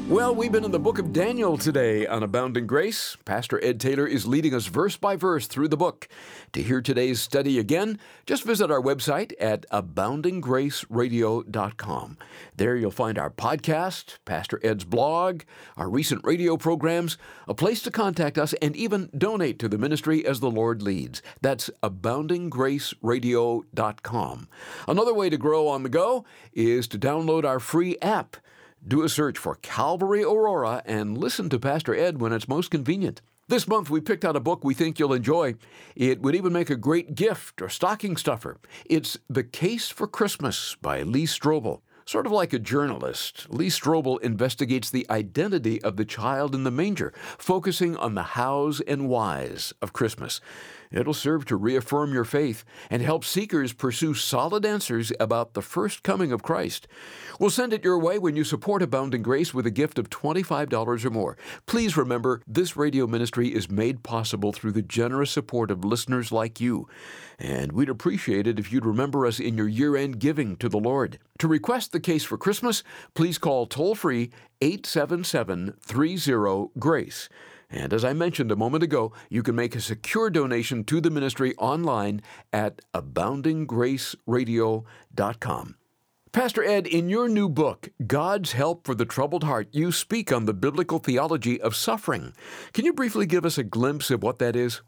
Well, 0.09 0.35
we've 0.35 0.51
been 0.51 0.65
in 0.65 0.71
the 0.71 0.79
book 0.79 0.99
of 0.99 1.13
Daniel 1.13 1.59
today 1.59 2.07
on 2.07 2.23
Abounding 2.23 2.67
Grace. 2.67 3.19
Pastor 3.27 3.63
Ed 3.63 3.79
Taylor 3.79 4.07
is 4.07 4.27
leading 4.27 4.55
us 4.55 4.65
verse 4.65 4.97
by 4.97 5.17
verse 5.17 5.47
through 5.47 5.69
the 5.69 5.77
book. 5.77 6.09
To 6.55 6.63
hear 6.63 6.81
today's 6.81 7.21
study 7.21 7.59
again, 7.59 7.99
just 8.25 8.43
visit 8.43 8.71
our 8.71 8.81
website 8.81 9.35
at 9.39 9.67
aboundinggraceradio.com. 9.71 12.19
There 12.57 12.75
you'll 12.75 12.91
find 12.91 13.19
our 13.19 13.29
podcast, 13.29 14.17
Pastor 14.25 14.59
Ed's 14.63 14.85
blog, 14.85 15.43
our 15.77 15.91
recent 15.91 16.25
radio 16.25 16.57
programs, 16.57 17.19
a 17.47 17.53
place 17.53 17.83
to 17.83 17.91
contact 17.91 18.39
us, 18.39 18.55
and 18.63 18.75
even 18.75 19.11
donate 19.17 19.59
to 19.59 19.69
the 19.69 19.77
ministry 19.77 20.25
as 20.25 20.41
the 20.41 20.51
Lord 20.51 20.81
leads. 20.81 21.21
That's 21.43 21.69
aboundinggraceradio.com. 21.83 24.49
Another 24.89 25.13
way 25.13 25.29
to 25.29 25.37
grow 25.37 25.69
on 25.69 25.83
the 25.83 25.91
go 25.91 26.25
is 26.55 26.89
to 26.89 26.99
download 26.99 27.45
our 27.45 27.61
free 27.61 27.99
app. 28.01 28.39
Do 28.89 29.03
a 29.03 29.09
search 29.11 29.37
for 29.37 29.57
Calvary 29.57 30.25
Aurora 30.25 30.83
and 30.87 31.19
listen 31.19 31.51
to 31.51 31.59
Pastor 31.59 31.95
Ed 31.95 32.23
when 32.23 32.33
it's 32.33 32.49
most 32.49 32.71
convenient. 32.71 33.21
This 33.47 33.69
month, 33.69 33.91
we 33.91 34.01
picked 34.01 34.25
out 34.25 34.35
a 34.35 34.41
book 34.41 34.65
we 34.65 34.73
think 34.73 34.99
you'll 34.99 35.13
enjoy. 35.13 35.57
It 35.95 36.23
would 36.23 36.35
even 36.35 36.55
make 36.55 36.71
a 36.71 36.77
great 36.77 37.15
gift 37.15 37.61
or 37.61 37.69
stocking 37.69 38.17
stuffer. 38.17 38.57
It's 38.87 39.19
The 39.29 39.45
Case 39.45 39.91
for 39.91 40.07
Christmas 40.07 40.75
by 40.81 41.03
Lee 41.03 41.27
Strobel. 41.27 41.83
Sort 42.07 42.25
of 42.25 42.33
like 42.33 42.55
a 42.55 42.59
journalist, 42.59 43.47
Lee 43.51 43.69
Strobel 43.69 44.19
investigates 44.23 44.89
the 44.89 45.07
identity 45.11 45.83
of 45.83 45.99
the 45.99 46.07
child 46.07 46.55
in 46.55 46.65
the 46.65 46.71
manger, 46.71 47.13
focusing 47.37 47.95
on 47.99 48.15
the 48.15 48.23
hows 48.23 48.81
and 48.81 49.11
whys 49.11 49.75
of 49.83 49.93
Christmas. 49.93 50.41
It'll 50.91 51.15
serve 51.15 51.45
to 51.47 51.57
reaffirm 51.57 52.13
your 52.13 52.25
faith 52.25 52.65
and 52.91 53.03
help 53.03 53.25
seekers 53.25 53.73
pursue 53.73 54.15
solid 54.15 54.65
answers 54.65 55.13
about 55.21 55.55
the 55.55 55.63
first 55.63 56.03
coming 56.03 56.33
of 56.33 56.43
Christ. 56.43 56.89
We'll 57.39 57.51
send 57.51 57.73
it 57.73 57.85
your 57.85 57.99
way 57.99 58.19
when 58.19 58.37
you 58.37 58.45
support 58.45 58.83
Abounding 58.83 59.23
Grace 59.23 59.53
with 59.53 59.67
a 59.67 59.71
gift 59.71 59.99
of 59.99 60.11
$25 60.11 61.05
or 61.05 61.11
more. 61.11 61.37
Please 61.67 61.97
remember, 61.97 62.43
this 62.47 62.77
radio 62.77 63.07
ministry 63.07 63.55
is 63.55 63.71
made 63.71 64.03
possible 64.03 64.53
through 64.53 64.73
the 64.73 64.83
generous 64.83 65.31
support 65.31 65.71
of 65.71 65.85
listeners 65.85 66.33
like 66.33 66.61
you. 66.61 66.89
And 67.39 67.73
we'd 67.73 67.89
appreciate 67.89 68.47
it 68.47 68.59
if 68.59 68.73
you'd 68.73 68.85
remember 68.85 69.27
us 69.27 69.39
in 69.39 69.57
your 69.57 69.69
year 69.69 69.97
end 69.97 70.19
giving 70.19 70.57
to 70.57 70.69
the 70.69 70.79
Lord. 70.79 71.19
To 71.39 71.49
request 71.49 71.93
the 71.93 72.01
case 72.01 72.25
for 72.25 72.37
Christmas, 72.37 72.83
please 73.15 73.39
call 73.39 73.67
toll 73.67 73.95
free 73.95 74.31
877 74.61 75.75
30 75.81 76.71
GRACE. 76.79 77.29
And 77.71 77.93
as 77.93 78.03
I 78.05 78.15
mentioned 78.15 78.51
a 78.51 78.57
moment 78.57 78.83
ago, 78.83 79.13
you 79.29 79.43
can 79.43 79.55
make 79.55 79.77
a 79.77 79.81
secure 79.81 80.31
donation 80.31 80.85
to 80.85 81.01
the 81.01 81.11
ministry 81.11 81.55
online 81.57 82.23
at 82.53 82.81
aboundinggraceradio.com. 82.95 85.75
Pastor 86.31 86.63
Ed, 86.63 86.87
in 86.87 87.09
your 87.09 87.27
new 87.29 87.49
book, 87.49 87.89
God's 88.07 88.53
Help 88.53 88.87
for 88.87 88.95
the 88.95 89.07
Troubled 89.07 89.45
Heart, 89.45 89.69
you 89.73 89.93
speak 89.93 90.31
on 90.31 90.45
the 90.45 90.55
biblical 90.55 90.99
theology 90.99 91.59
of 91.61 91.75
suffering. 91.75 92.35
Can 92.73 92.85
you 92.85 92.93
briefly 92.93 93.27
give 93.27 93.47
us 93.47 93.59
a 93.59 93.65
glimpse 93.65 94.11
of 94.11 94.23
what 94.23 94.39
that 94.39 94.55
is? 94.55 94.83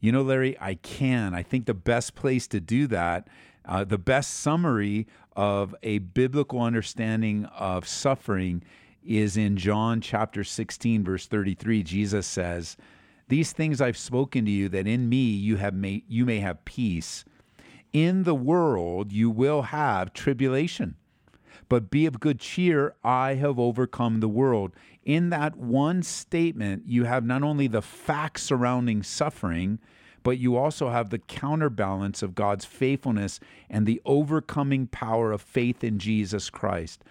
You 0.00 0.12
know, 0.12 0.22
Larry, 0.22 0.56
I 0.60 0.74
can. 0.74 1.34
I 1.34 1.42
think 1.42 1.64
the 1.64 1.74
best 1.74 2.14
place 2.14 2.46
to 2.48 2.60
do 2.60 2.86
that, 2.88 3.28
uh, 3.64 3.84
the 3.84 3.96
best 3.96 4.34
summary 4.34 5.06
of 5.34 5.74
a 5.82 5.96
biblical 5.98 6.60
understanding 6.60 7.46
of 7.46 7.88
suffering 7.88 8.62
is 9.04 9.36
in 9.36 9.56
John 9.56 10.00
chapter 10.00 10.42
16 10.42 11.04
verse 11.04 11.26
33 11.26 11.82
Jesus 11.82 12.26
says 12.26 12.76
these 13.28 13.52
things 13.52 13.80
I've 13.80 13.96
spoken 13.96 14.44
to 14.44 14.50
you 14.50 14.68
that 14.70 14.86
in 14.86 15.08
me 15.08 15.24
you 15.30 15.56
have 15.56 15.74
made 15.74 16.04
you 16.08 16.24
may 16.24 16.40
have 16.40 16.64
peace. 16.64 17.24
In 17.92 18.24
the 18.24 18.34
world 18.34 19.12
you 19.12 19.30
will 19.30 19.62
have 19.62 20.12
tribulation 20.12 20.96
but 21.68 21.90
be 21.90 22.06
of 22.06 22.20
good 22.20 22.40
cheer 22.40 22.94
I 23.02 23.34
have 23.34 23.58
overcome 23.58 24.20
the 24.20 24.28
world. 24.28 24.72
In 25.04 25.30
that 25.30 25.56
one 25.56 26.02
statement 26.02 26.84
you 26.86 27.04
have 27.04 27.24
not 27.24 27.42
only 27.42 27.66
the 27.66 27.82
facts 27.82 28.42
surrounding 28.42 29.02
suffering 29.02 29.78
but 30.22 30.38
you 30.38 30.56
also 30.56 30.88
have 30.88 31.10
the 31.10 31.18
counterbalance 31.18 32.22
of 32.22 32.34
God's 32.34 32.64
faithfulness 32.64 33.40
and 33.68 33.86
the 33.86 34.00
overcoming 34.06 34.86
power 34.86 35.32
of 35.32 35.42
faith 35.42 35.84
in 35.84 35.98
Jesus 35.98 36.48
Christ 36.48 37.04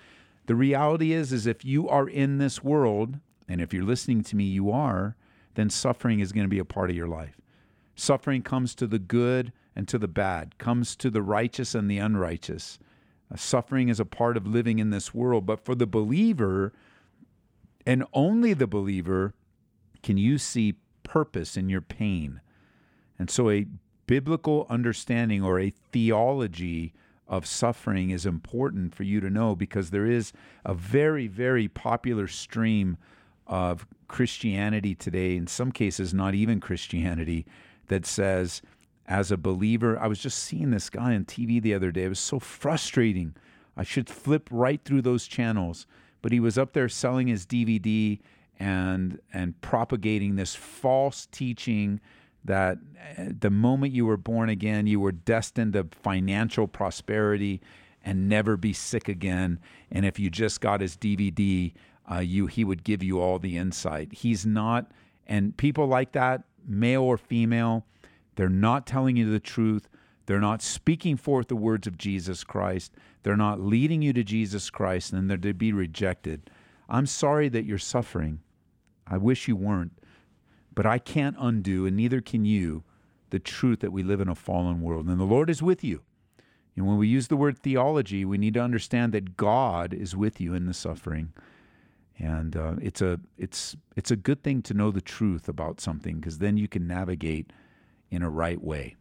the 0.45 0.55
reality 0.55 1.13
is 1.13 1.31
is 1.31 1.47
if 1.47 1.63
you 1.63 1.87
are 1.87 2.07
in 2.07 2.37
this 2.37 2.63
world, 2.63 3.19
and 3.47 3.61
if 3.61 3.73
you're 3.73 3.83
listening 3.83 4.23
to 4.23 4.35
me, 4.35 4.45
you 4.45 4.71
are, 4.71 5.15
then 5.55 5.69
suffering 5.69 6.19
is 6.19 6.31
going 6.31 6.45
to 6.45 6.49
be 6.49 6.59
a 6.59 6.65
part 6.65 6.89
of 6.89 6.95
your 6.95 7.07
life. 7.07 7.39
Suffering 7.95 8.41
comes 8.41 8.73
to 8.75 8.87
the 8.87 8.99
good 8.99 9.53
and 9.75 9.87
to 9.87 9.97
the 9.97 10.07
bad, 10.07 10.57
comes 10.57 10.95
to 10.95 11.09
the 11.09 11.21
righteous 11.21 11.75
and 11.75 11.89
the 11.89 11.97
unrighteous. 11.97 12.79
Uh, 13.31 13.35
suffering 13.35 13.89
is 13.89 13.99
a 13.99 14.05
part 14.05 14.37
of 14.37 14.47
living 14.47 14.79
in 14.79 14.89
this 14.89 15.13
world, 15.13 15.45
but 15.45 15.63
for 15.63 15.75
the 15.75 15.87
believer, 15.87 16.73
and 17.85 18.03
only 18.13 18.53
the 18.53 18.67
believer, 18.67 19.33
can 20.01 20.17
you 20.17 20.37
see 20.37 20.75
purpose 21.03 21.55
in 21.57 21.69
your 21.69 21.81
pain. 21.81 22.41
And 23.19 23.29
so 23.29 23.49
a 23.49 23.67
biblical 24.07 24.65
understanding 24.69 25.43
or 25.43 25.59
a 25.59 25.73
theology 25.91 26.93
of 27.37 27.45
suffering 27.47 28.11
is 28.11 28.25
important 28.25 28.93
for 28.93 29.03
you 29.03 29.19
to 29.19 29.29
know 29.29 29.55
because 29.55 29.89
there 29.89 30.05
is 30.05 30.33
a 30.63 30.73
very, 30.73 31.27
very 31.27 31.67
popular 31.67 32.27
stream 32.27 32.97
of 33.47 33.87
Christianity 34.07 34.93
today, 34.93 35.35
in 35.35 35.47
some 35.47 35.71
cases, 35.71 36.13
not 36.13 36.35
even 36.35 36.59
Christianity, 36.59 37.45
that 37.87 38.05
says, 38.05 38.61
as 39.07 39.31
a 39.31 39.37
believer, 39.37 39.99
I 39.99 40.07
was 40.07 40.19
just 40.19 40.39
seeing 40.39 40.69
this 40.69 40.89
guy 40.89 41.15
on 41.15 41.25
TV 41.25 41.61
the 41.61 41.73
other 41.73 41.91
day. 41.91 42.03
It 42.03 42.09
was 42.09 42.19
so 42.19 42.39
frustrating. 42.39 43.35
I 43.75 43.83
should 43.83 44.09
flip 44.09 44.47
right 44.51 44.79
through 44.85 45.01
those 45.01 45.27
channels. 45.27 45.87
But 46.21 46.31
he 46.31 46.39
was 46.39 46.57
up 46.57 46.73
there 46.73 46.87
selling 46.87 47.27
his 47.27 47.45
DVD 47.45 48.19
and 48.59 49.19
and 49.33 49.59
propagating 49.61 50.35
this 50.35 50.55
false 50.55 51.27
teaching 51.31 51.99
that 52.45 52.77
uh, 53.17 53.25
the 53.39 53.49
moment 53.49 53.93
you 53.93 54.05
were 54.05 54.17
born 54.17 54.49
again, 54.49 54.87
you 54.87 54.99
were 54.99 55.11
destined 55.11 55.73
to 55.73 55.87
financial 56.01 56.67
prosperity 56.67 57.61
and 58.03 58.27
never 58.27 58.57
be 58.57 58.73
sick 58.73 59.07
again. 59.07 59.59
And 59.91 60.05
if 60.05 60.19
you 60.19 60.29
just 60.29 60.61
got 60.61 60.81
his 60.81 60.97
DVD, 60.97 61.73
uh, 62.11 62.19
you 62.19 62.47
he 62.47 62.63
would 62.63 62.83
give 62.83 63.01
you 63.01 63.21
all 63.21 63.39
the 63.39 63.57
insight. 63.57 64.13
He's 64.13 64.45
not, 64.45 64.91
and 65.25 65.55
people 65.55 65.87
like 65.87 66.11
that, 66.13 66.43
male 66.65 67.03
or 67.03 67.17
female, 67.17 67.85
they're 68.35 68.49
not 68.49 68.85
telling 68.85 69.15
you 69.15 69.31
the 69.31 69.39
truth. 69.39 69.87
They're 70.25 70.39
not 70.39 70.61
speaking 70.61 71.17
forth 71.17 71.47
the 71.47 71.55
words 71.55 71.85
of 71.85 71.97
Jesus 71.97 72.43
Christ. 72.43 72.93
They're 73.23 73.37
not 73.37 73.59
leading 73.59 74.01
you 74.01 74.13
to 74.13 74.23
Jesus 74.23 74.69
Christ, 74.69 75.13
and 75.13 75.29
they're 75.29 75.37
to 75.37 75.53
be 75.53 75.73
rejected. 75.73 76.49
I'm 76.89 77.05
sorry 77.05 77.49
that 77.49 77.65
you're 77.65 77.77
suffering. 77.77 78.39
I 79.07 79.17
wish 79.17 79.47
you 79.47 79.55
weren't. 79.55 79.93
But 80.75 80.85
I 80.85 80.97
can't 80.97 81.35
undo, 81.39 81.85
and 81.85 81.95
neither 81.95 82.21
can 82.21 82.45
you, 82.45 82.83
the 83.29 83.39
truth 83.39 83.79
that 83.79 83.91
we 83.91 84.03
live 84.03 84.21
in 84.21 84.29
a 84.29 84.35
fallen 84.35 84.81
world. 84.81 85.07
And 85.07 85.19
the 85.19 85.25
Lord 85.25 85.49
is 85.49 85.61
with 85.61 85.83
you. 85.83 86.01
And 86.75 86.87
when 86.87 86.97
we 86.97 87.07
use 87.07 87.27
the 87.27 87.37
word 87.37 87.59
theology, 87.59 88.25
we 88.25 88.37
need 88.37 88.55
to 88.55 88.61
understand 88.61 89.13
that 89.13 89.37
God 89.37 89.93
is 89.93 90.15
with 90.15 90.41
you 90.41 90.53
in 90.53 90.65
the 90.65 90.73
suffering. 90.73 91.33
And 92.17 92.55
uh, 92.55 92.75
it's 92.81 93.01
a 93.01 93.19
it's 93.37 93.75
it's 93.95 94.11
a 94.11 94.15
good 94.15 94.43
thing 94.43 94.61
to 94.63 94.73
know 94.73 94.91
the 94.91 95.01
truth 95.01 95.49
about 95.49 95.81
something 95.81 96.17
because 96.17 96.37
then 96.37 96.57
you 96.57 96.67
can 96.67 96.87
navigate 96.87 97.51
in 98.09 98.21
a 98.21 98.29
right 98.29 98.61
way. 98.61 98.95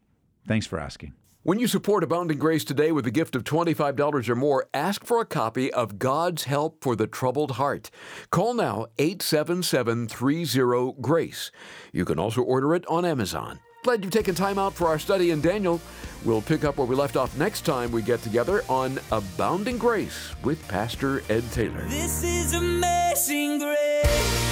Thanks 0.46 0.66
for 0.66 0.78
asking. 0.78 1.12
When 1.44 1.58
you 1.58 1.66
support 1.66 2.04
Abounding 2.04 2.38
Grace 2.38 2.62
today 2.62 2.92
with 2.92 3.04
a 3.04 3.10
gift 3.10 3.34
of 3.34 3.42
$25 3.42 4.28
or 4.28 4.36
more, 4.36 4.68
ask 4.72 5.04
for 5.04 5.20
a 5.20 5.26
copy 5.26 5.72
of 5.72 5.98
God's 5.98 6.44
Help 6.44 6.84
for 6.84 6.94
the 6.94 7.08
Troubled 7.08 7.52
Heart. 7.52 7.90
Call 8.30 8.54
now 8.54 8.86
877 9.00 10.06
30 10.06 10.92
GRACE. 11.00 11.50
You 11.92 12.04
can 12.04 12.20
also 12.20 12.42
order 12.42 12.76
it 12.76 12.86
on 12.86 13.04
Amazon. 13.04 13.58
Glad 13.82 14.04
you've 14.04 14.12
taken 14.12 14.36
time 14.36 14.56
out 14.56 14.72
for 14.72 14.86
our 14.86 15.00
study 15.00 15.32
in 15.32 15.40
Daniel. 15.40 15.80
We'll 16.24 16.42
pick 16.42 16.62
up 16.62 16.76
where 16.76 16.86
we 16.86 16.94
left 16.94 17.16
off 17.16 17.36
next 17.36 17.62
time 17.62 17.90
we 17.90 18.02
get 18.02 18.22
together 18.22 18.62
on 18.68 19.00
Abounding 19.10 19.78
Grace 19.78 20.36
with 20.44 20.64
Pastor 20.68 21.24
Ed 21.28 21.42
Taylor. 21.50 21.82
This 21.88 22.22
is 22.22 22.54
amazing 22.54 23.58
grace. 23.58 24.51